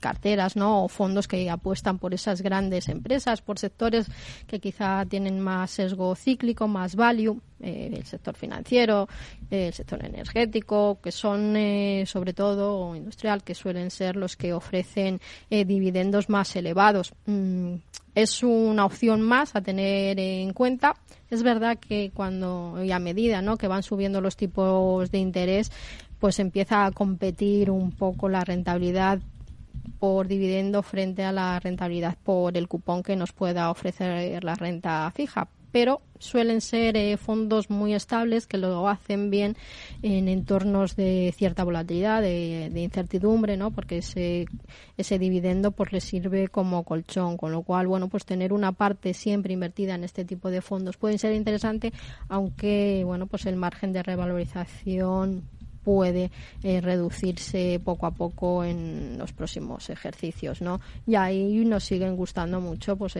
carteras 0.00 0.56
¿no? 0.56 0.84
o 0.84 0.88
fondos 0.88 1.28
que 1.28 1.50
apuestan 1.50 1.98
por 1.98 2.14
esas 2.14 2.42
grandes 2.42 2.88
empresas, 2.88 3.42
por 3.42 3.58
sectores 3.58 4.06
que 4.46 4.60
quizá 4.60 5.04
tienen 5.06 5.40
más 5.40 5.70
sesgo 5.70 6.14
cíclico, 6.14 6.68
más 6.68 6.96
value, 6.96 7.40
eh, 7.60 7.90
el 7.92 8.04
sector 8.04 8.36
financiero, 8.36 9.08
el 9.50 9.72
sector 9.72 10.04
energético, 10.04 10.98
que 11.02 11.10
son 11.10 11.56
eh, 11.56 12.04
sobre 12.06 12.32
todo 12.32 12.94
industrial, 12.94 13.42
que 13.42 13.54
suelen 13.54 13.90
ser 13.90 14.16
los 14.16 14.36
que 14.36 14.52
ofrecen 14.52 15.20
eh, 15.50 15.64
dividendos 15.64 16.28
más 16.28 16.54
elevados. 16.54 17.12
Mm, 17.26 17.74
es 18.14 18.42
una 18.42 18.84
opción 18.84 19.22
más 19.22 19.54
a 19.56 19.60
tener 19.60 20.18
en 20.18 20.52
cuenta. 20.52 20.94
Es 21.30 21.42
verdad 21.42 21.78
que 21.78 22.10
cuando 22.14 22.82
y 22.82 22.90
a 22.90 22.98
medida 22.98 23.42
¿no? 23.42 23.56
que 23.56 23.68
van 23.68 23.82
subiendo 23.82 24.20
los 24.20 24.36
tipos 24.36 25.10
de 25.10 25.18
interés, 25.18 25.70
pues 26.18 26.38
empieza 26.38 26.84
a 26.84 26.90
competir 26.92 27.70
un 27.70 27.92
poco 27.92 28.28
la 28.28 28.44
rentabilidad 28.44 29.20
por 29.98 30.28
dividendo 30.28 30.82
frente 30.82 31.24
a 31.24 31.32
la 31.32 31.58
rentabilidad 31.60 32.16
por 32.22 32.56
el 32.56 32.68
cupón 32.68 33.02
que 33.02 33.16
nos 33.16 33.32
pueda 33.32 33.70
ofrecer 33.70 34.42
la 34.44 34.54
renta 34.54 35.10
fija. 35.14 35.48
Pero 35.70 36.00
suelen 36.18 36.62
ser 36.62 36.96
eh, 36.96 37.16
fondos 37.18 37.68
muy 37.68 37.92
estables 37.94 38.46
que 38.46 38.56
lo 38.56 38.88
hacen 38.88 39.30
bien 39.30 39.54
en 40.02 40.28
entornos 40.28 40.96
de 40.96 41.32
cierta 41.36 41.62
volatilidad, 41.62 42.22
de, 42.22 42.70
incertidumbre, 42.74 43.56
¿no? 43.58 43.70
Porque 43.70 43.98
ese, 43.98 44.46
ese 44.96 45.18
dividendo 45.18 45.72
pues 45.72 45.92
le 45.92 46.00
sirve 46.00 46.48
como 46.48 46.84
colchón, 46.84 47.36
con 47.36 47.52
lo 47.52 47.62
cual, 47.62 47.86
bueno, 47.86 48.08
pues 48.08 48.24
tener 48.24 48.54
una 48.54 48.72
parte 48.72 49.12
siempre 49.12 49.52
invertida 49.52 49.94
en 49.94 50.04
este 50.04 50.24
tipo 50.24 50.50
de 50.50 50.62
fondos 50.62 50.96
puede 50.96 51.18
ser 51.18 51.34
interesante, 51.34 51.92
aunque, 52.28 53.02
bueno, 53.04 53.26
pues 53.26 53.44
el 53.44 53.56
margen 53.56 53.92
de 53.92 54.02
revalorización 54.02 55.44
puede 55.88 56.30
eh, 56.62 56.82
reducirse 56.82 57.80
poco 57.82 58.04
a 58.04 58.10
poco 58.10 58.62
en 58.62 59.16
los 59.16 59.32
próximos 59.32 59.88
ejercicios, 59.88 60.60
¿no? 60.60 60.82
Y 61.06 61.14
ahí 61.14 61.64
nos 61.64 61.84
siguen 61.84 62.14
gustando 62.14 62.60
mucho 62.60 62.94
pues 62.96 63.14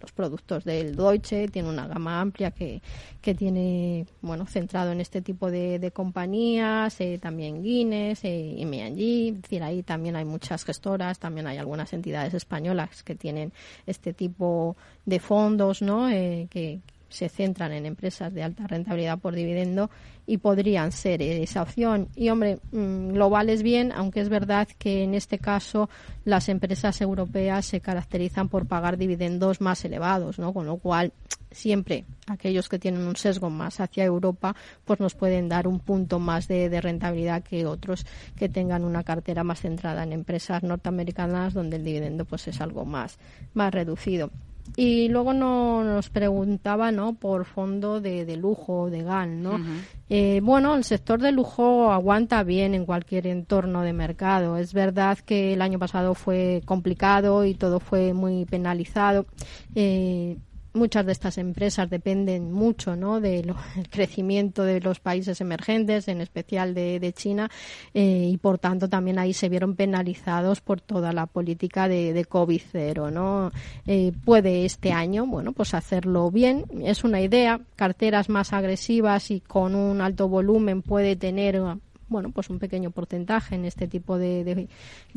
los 0.00 0.12
productos 0.12 0.64
del 0.64 0.96
Deutsche, 0.96 1.48
tiene 1.48 1.68
una 1.68 1.86
gama 1.86 2.22
amplia 2.22 2.52
que, 2.52 2.80
que 3.20 3.34
tiene, 3.34 4.06
bueno, 4.22 4.46
centrado 4.46 4.92
en 4.92 5.02
este 5.02 5.20
tipo 5.20 5.50
de, 5.50 5.90
compañías, 5.92 6.98
eh, 7.02 7.18
también 7.20 7.62
Guinness, 7.62 8.24
eh, 8.24 8.62
M&G, 8.62 9.34
es 9.34 9.42
decir, 9.42 9.62
ahí 9.62 9.82
también 9.82 10.16
hay 10.16 10.24
muchas 10.24 10.64
gestoras, 10.64 11.18
también 11.18 11.46
hay 11.46 11.58
algunas 11.58 11.92
entidades 11.92 12.32
españolas 12.32 13.02
que 13.02 13.14
tienen 13.14 13.52
este 13.84 14.14
tipo 14.14 14.74
de 15.04 15.20
fondos, 15.20 15.82
¿no? 15.82 16.08
Eh, 16.08 16.46
que, 16.48 16.80
se 17.08 17.28
centran 17.28 17.72
en 17.72 17.86
empresas 17.86 18.32
de 18.32 18.42
alta 18.42 18.66
rentabilidad 18.66 19.18
por 19.18 19.34
dividendo 19.34 19.90
y 20.26 20.38
podrían 20.38 20.90
ser 20.92 21.22
esa 21.22 21.62
opción. 21.62 22.08
Y 22.16 22.30
hombre, 22.30 22.58
mm, 22.72 23.12
global 23.12 23.48
es 23.48 23.62
bien, 23.62 23.92
aunque 23.92 24.20
es 24.20 24.28
verdad 24.28 24.68
que 24.78 25.04
en 25.04 25.14
este 25.14 25.38
caso 25.38 25.88
las 26.24 26.48
empresas 26.48 27.00
europeas 27.00 27.66
se 27.66 27.80
caracterizan 27.80 28.48
por 28.48 28.66
pagar 28.66 28.96
dividendos 28.96 29.60
más 29.60 29.84
elevados, 29.84 30.38
¿no? 30.38 30.52
Con 30.52 30.66
lo 30.66 30.78
cual 30.78 31.12
siempre 31.52 32.04
aquellos 32.26 32.68
que 32.68 32.78
tienen 32.78 33.02
un 33.02 33.16
sesgo 33.16 33.50
más 33.50 33.80
hacia 33.80 34.04
Europa, 34.04 34.56
pues 34.84 34.98
nos 34.98 35.14
pueden 35.14 35.48
dar 35.48 35.68
un 35.68 35.78
punto 35.78 36.18
más 36.18 36.48
de, 36.48 36.68
de, 36.68 36.80
rentabilidad 36.80 37.42
que 37.42 37.66
otros 37.66 38.04
que 38.36 38.48
tengan 38.48 38.84
una 38.84 39.04
cartera 39.04 39.44
más 39.44 39.60
centrada 39.60 40.02
en 40.02 40.12
empresas 40.12 40.62
norteamericanas 40.64 41.54
donde 41.54 41.76
el 41.76 41.84
dividendo 41.84 42.24
pues 42.24 42.48
es 42.48 42.60
algo 42.60 42.84
más, 42.84 43.18
más 43.54 43.72
reducido. 43.72 44.30
Y 44.76 45.08
luego 45.08 45.32
no, 45.32 45.84
nos 45.84 46.10
preguntaba 46.10 46.90
¿no? 46.90 47.14
por 47.14 47.44
fondo 47.44 48.00
de, 48.00 48.24
de 48.24 48.36
lujo, 48.36 48.90
de 48.90 49.02
GAN. 49.02 49.42
¿no? 49.42 49.60
eh, 50.08 50.40
bueno, 50.42 50.74
el 50.74 50.84
sector 50.84 51.20
de 51.20 51.32
lujo 51.32 51.92
aguanta 51.92 52.42
bien 52.42 52.74
en 52.74 52.84
cualquier 52.86 53.26
entorno 53.26 53.82
de 53.82 53.92
mercado. 53.92 54.56
Es 54.56 54.72
verdad 54.72 55.18
que 55.18 55.52
el 55.52 55.62
año 55.62 55.78
pasado 55.78 56.14
fue 56.14 56.62
complicado 56.64 57.44
y 57.44 57.54
todo 57.54 57.80
fue 57.80 58.12
muy 58.12 58.44
penalizado. 58.44 59.26
Eh, 59.74 60.36
muchas 60.76 61.04
de 61.06 61.12
estas 61.12 61.38
empresas 61.38 61.90
dependen 61.90 62.52
mucho 62.52 62.94
¿no? 62.94 63.20
del 63.20 63.52
crecimiento 63.90 64.62
de 64.62 64.80
los 64.80 65.00
países 65.00 65.40
emergentes, 65.40 66.06
en 66.06 66.20
especial 66.20 66.74
de, 66.74 67.12
China, 67.16 67.50
eh, 67.94 68.28
y 68.30 68.36
por 68.36 68.58
tanto 68.58 68.88
también 68.88 69.18
ahí 69.18 69.32
se 69.32 69.48
vieron 69.48 69.74
penalizados 69.74 70.60
por 70.60 70.80
toda 70.80 71.12
la 71.12 71.26
política 71.26 71.88
de, 71.88 72.24
COVID 72.28 72.60
cero. 72.70 73.10
¿no? 73.10 73.50
Eh, 73.86 74.12
puede 74.24 74.64
este 74.64 74.92
año 74.92 75.26
bueno, 75.26 75.52
pues 75.52 75.74
hacerlo 75.74 76.30
bien, 76.30 76.64
es 76.82 77.04
una 77.04 77.20
idea, 77.20 77.60
carteras 77.76 78.28
más 78.28 78.52
agresivas 78.52 79.30
y 79.30 79.40
con 79.40 79.74
un 79.74 80.00
alto 80.00 80.28
volumen 80.28 80.82
puede 80.82 81.16
tener 81.16 81.60
bueno, 82.08 82.30
pues 82.30 82.50
un 82.50 82.58
pequeño 82.58 82.90
porcentaje 82.90 83.54
en 83.54 83.64
este 83.64 83.88
tipo 83.88 84.18
de, 84.18 84.68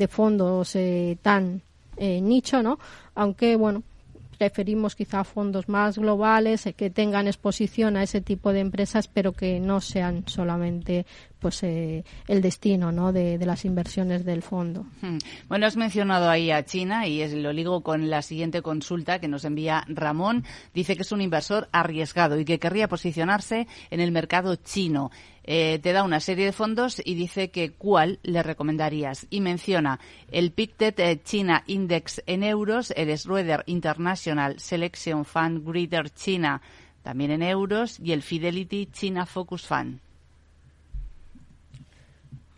fondos 0.09 0.75
eh, 0.75 1.17
tan 1.21 1.61
nicho, 1.99 2.63
¿no? 2.63 2.79
Aunque, 3.13 3.57
bueno, 3.57 3.83
preferimos 4.39 4.95
quizá 4.95 5.23
fondos 5.23 5.67
más 5.67 5.97
globales 5.99 6.65
eh, 6.65 6.73
que 6.73 6.89
tengan 6.89 7.27
exposición 7.27 7.97
a 7.97 8.03
ese 8.03 8.21
tipo 8.21 8.53
de 8.53 8.61
empresas, 8.61 9.07
pero 9.07 9.33
que 9.33 9.59
no 9.59 9.81
sean 9.81 10.23
solamente 10.27 11.05
pues 11.39 11.63
eh, 11.63 12.03
el 12.27 12.41
destino 12.41 12.91
¿no? 12.91 13.11
de, 13.11 13.37
las 13.45 13.65
inversiones 13.65 14.25
del 14.25 14.41
fondo. 14.41 14.85
Hmm. 15.01 15.17
Bueno, 15.47 15.65
has 15.65 15.77
mencionado 15.77 16.29
ahí 16.29 16.51
a 16.51 16.63
China 16.65 17.07
y 17.07 17.21
es, 17.21 17.33
lo 17.33 17.53
ligo 17.53 17.81
con 17.81 18.09
la 18.09 18.21
siguiente 18.21 18.61
consulta 18.61 19.19
que 19.19 19.27
nos 19.27 19.45
envía 19.45 19.83
Ramón. 19.87 20.43
Dice 20.73 20.95
que 20.95 21.03
es 21.03 21.11
un 21.11 21.21
inversor 21.21 21.69
arriesgado 21.71 22.39
y 22.39 22.45
que 22.45 22.59
querría 22.59 22.87
posicionarse 22.87 23.67
en 23.89 23.99
el 23.99 24.11
mercado 24.11 24.55
chino. 24.55 25.11
Eh, 25.43 25.79
te 25.81 25.93
da 25.93 26.03
una 26.03 26.19
serie 26.19 26.45
de 26.45 26.51
fondos 26.51 27.01
y 27.03 27.15
dice 27.15 27.49
que 27.49 27.71
cuál 27.71 28.19
le 28.21 28.43
recomendarías. 28.43 29.25
Y 29.29 29.41
menciona 29.41 29.99
el 30.31 30.51
Pictet 30.51 30.99
eh, 30.99 31.21
China 31.23 31.63
Index 31.65 32.21
en 32.27 32.43
euros, 32.43 32.93
el 32.95 33.17
Schroeder 33.17 33.63
International 33.65 34.59
Selection 34.59 35.25
Fund 35.25 35.67
Greater 35.67 36.11
China 36.11 36.61
también 37.01 37.31
en 37.31 37.41
euros 37.41 37.99
y 37.99 38.11
el 38.11 38.21
Fidelity 38.21 38.87
China 38.91 39.25
Focus 39.25 39.65
Fund. 39.65 39.99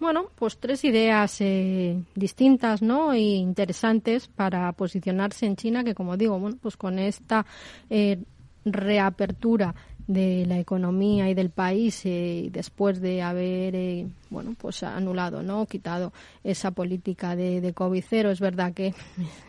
Bueno, 0.02 0.26
pues 0.34 0.58
tres 0.58 0.84
ideas 0.84 1.38
eh, 1.42 1.96
distintas, 2.16 2.82
¿no? 2.82 3.14
E 3.14 3.20
interesantes 3.20 4.28
para 4.28 4.72
posicionarse 4.72 5.46
en 5.46 5.56
China, 5.56 5.84
que 5.84 5.94
como 5.94 6.18
digo, 6.18 6.40
bueno, 6.40 6.58
pues 6.60 6.76
con 6.76 6.98
esta 6.98 7.46
eh, 7.88 8.18
reapertura 8.66 9.76
de 10.08 10.48
la 10.48 10.58
economía 10.58 11.30
y 11.30 11.36
del 11.36 11.52
país 11.52 12.02
eh, 12.06 12.50
después 12.52 13.00
de 13.00 13.22
haber 13.22 14.08
bueno 14.32 14.56
pues 14.58 14.82
anulado 14.82 15.44
no 15.44 15.68
quitado 15.68 16.12
esa 16.44 16.72
política 16.72 17.36
de, 17.36 17.62
de 17.62 17.74
covid 17.74 18.04
cero 18.10 18.32
es 18.32 18.40
verdad 18.40 18.74
que 18.74 18.94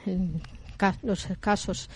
los 1.02 1.26
casos 1.40 1.88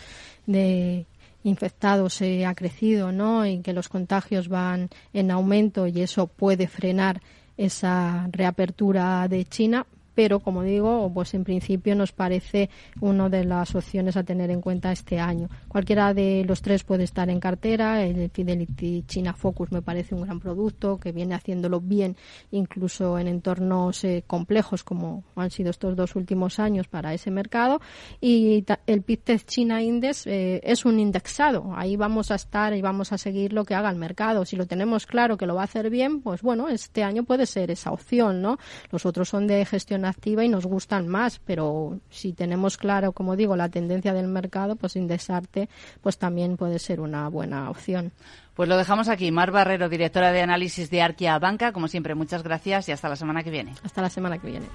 de 0.46 1.04
infectados 1.44 2.22
ha 2.22 2.54
crecido 2.54 3.12
no 3.12 3.46
y 3.46 3.60
que 3.60 3.74
los 3.74 3.88
contagios 3.88 4.48
van 4.48 4.88
en 5.12 5.30
aumento 5.30 5.86
y 5.86 6.00
eso 6.00 6.26
puede 6.26 6.66
frenar 6.66 7.20
esa 7.56 8.28
reapertura 8.32 9.26
de 9.28 9.44
China, 9.44 9.86
pero 10.16 10.40
como 10.40 10.62
digo, 10.62 11.12
pues 11.12 11.34
en 11.34 11.44
principio 11.44 11.94
nos 11.94 12.10
parece 12.10 12.70
una 13.00 13.28
de 13.28 13.44
las 13.44 13.74
opciones 13.74 14.16
a 14.16 14.24
tener 14.24 14.50
en 14.50 14.62
cuenta 14.62 14.90
este 14.90 15.20
año. 15.20 15.50
Cualquiera 15.68 16.14
de 16.14 16.42
los 16.48 16.62
tres 16.62 16.84
puede 16.84 17.04
estar 17.04 17.28
en 17.28 17.38
cartera. 17.38 18.02
El 18.02 18.30
Fidelity 18.30 19.04
China 19.06 19.34
Focus 19.34 19.70
me 19.72 19.82
parece 19.82 20.14
un 20.14 20.22
gran 20.22 20.40
producto 20.40 20.98
que 20.98 21.12
viene 21.12 21.34
haciéndolo 21.34 21.82
bien, 21.82 22.16
incluso 22.50 23.18
en 23.18 23.28
entornos 23.28 24.04
eh, 24.04 24.24
complejos 24.26 24.82
como 24.84 25.22
han 25.36 25.50
sido 25.50 25.68
estos 25.68 25.94
dos 25.94 26.16
últimos 26.16 26.58
años 26.60 26.88
para 26.88 27.12
ese 27.12 27.30
mercado. 27.30 27.82
Y 28.18 28.64
el 28.86 29.02
PITES 29.02 29.44
China 29.44 29.82
Index 29.82 30.26
eh, 30.26 30.62
es 30.64 30.86
un 30.86 30.98
indexado. 30.98 31.74
Ahí 31.76 31.96
vamos 31.96 32.30
a 32.30 32.36
estar 32.36 32.72
y 32.72 32.80
vamos 32.80 33.12
a 33.12 33.18
seguir 33.18 33.52
lo 33.52 33.66
que 33.66 33.74
haga 33.74 33.90
el 33.90 33.96
mercado. 33.96 34.46
Si 34.46 34.56
lo 34.56 34.64
tenemos 34.64 35.04
claro 35.04 35.36
que 35.36 35.44
lo 35.44 35.54
va 35.54 35.60
a 35.60 35.64
hacer 35.64 35.90
bien, 35.90 36.22
pues 36.22 36.40
bueno, 36.40 36.68
este 36.70 37.04
año 37.04 37.24
puede 37.24 37.44
ser 37.44 37.70
esa 37.70 37.92
opción, 37.92 38.40
¿no? 38.40 38.56
Los 38.90 39.04
otros 39.04 39.28
son 39.28 39.46
de 39.46 39.62
gestión 39.66 40.05
activa 40.06 40.44
y 40.44 40.48
nos 40.48 40.66
gustan 40.66 41.08
más, 41.08 41.40
pero 41.44 41.98
si 42.10 42.32
tenemos 42.32 42.76
claro, 42.76 43.12
como 43.12 43.36
digo, 43.36 43.56
la 43.56 43.68
tendencia 43.68 44.12
del 44.12 44.28
mercado, 44.28 44.76
pues 44.76 44.96
indexarte 44.96 45.68
pues 46.00 46.18
también 46.18 46.56
puede 46.56 46.78
ser 46.78 47.00
una 47.00 47.28
buena 47.28 47.70
opción. 47.70 48.12
Pues 48.54 48.68
lo 48.68 48.76
dejamos 48.78 49.08
aquí. 49.08 49.30
Mar 49.30 49.50
Barrero, 49.50 49.88
directora 49.88 50.32
de 50.32 50.40
análisis 50.40 50.88
de 50.90 51.02
Arquia 51.02 51.38
Banca. 51.38 51.72
Como 51.72 51.88
siempre, 51.88 52.14
muchas 52.14 52.42
gracias 52.42 52.88
y 52.88 52.92
hasta 52.92 53.08
la 53.08 53.16
semana 53.16 53.42
que 53.42 53.50
viene. 53.50 53.74
Hasta 53.84 54.00
la 54.00 54.08
semana 54.08 54.38
que 54.38 54.46
viene. 54.46 54.66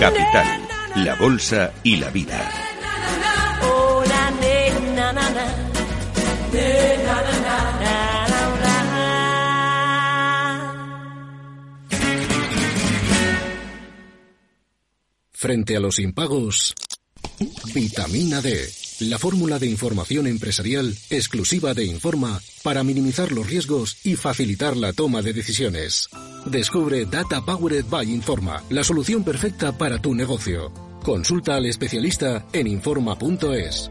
Capital, 0.00 0.66
la 0.96 1.14
bolsa 1.14 1.74
y 1.82 1.96
la 1.96 2.08
vida. 2.08 2.50
Frente 15.32 15.76
a 15.76 15.80
los 15.80 15.98
impagos, 15.98 16.74
vitamina 17.74 18.40
D 18.40 18.79
la 19.00 19.18
fórmula 19.18 19.58
de 19.58 19.66
información 19.66 20.26
empresarial 20.26 20.94
exclusiva 21.08 21.74
de 21.74 21.84
Informa 21.84 22.40
para 22.62 22.84
minimizar 22.84 23.32
los 23.32 23.46
riesgos 23.46 23.98
y 24.04 24.16
facilitar 24.16 24.76
la 24.76 24.92
toma 24.92 25.22
de 25.22 25.32
decisiones. 25.32 26.08
Descubre 26.46 27.06
Data 27.06 27.44
Powered 27.44 27.86
by 27.86 28.10
Informa, 28.10 28.62
la 28.70 28.84
solución 28.84 29.24
perfecta 29.24 29.76
para 29.76 29.98
tu 30.00 30.14
negocio. 30.14 30.70
Consulta 31.02 31.56
al 31.56 31.66
especialista 31.66 32.46
en 32.52 32.66
Informa.es. 32.66 33.90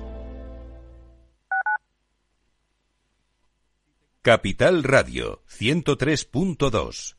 Capital 4.21 4.83
Radio 4.83 5.41
103.2 5.59 7.15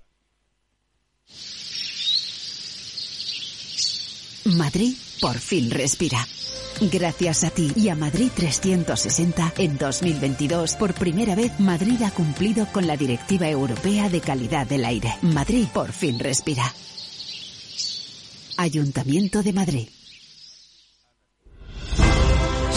Madrid 4.44 4.94
por 5.20 5.38
fin 5.38 5.70
respira. 5.70 6.26
Gracias 6.80 7.44
a 7.44 7.50
ti 7.50 7.70
y 7.76 7.90
a 7.90 7.94
Madrid 7.94 8.30
360, 8.34 9.52
en 9.58 9.76
2022, 9.76 10.76
por 10.76 10.94
primera 10.94 11.34
vez, 11.34 11.52
Madrid 11.60 12.00
ha 12.02 12.10
cumplido 12.10 12.66
con 12.72 12.86
la 12.86 12.96
Directiva 12.96 13.50
Europea 13.50 14.08
de 14.08 14.20
Calidad 14.22 14.66
del 14.66 14.86
Aire. 14.86 15.14
Madrid 15.20 15.66
por 15.74 15.92
fin 15.92 16.18
respira. 16.18 16.72
Ayuntamiento 18.56 19.42
de 19.42 19.52
Madrid. 19.52 19.88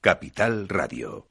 Capital 0.00 0.68
Radio. 0.68 1.28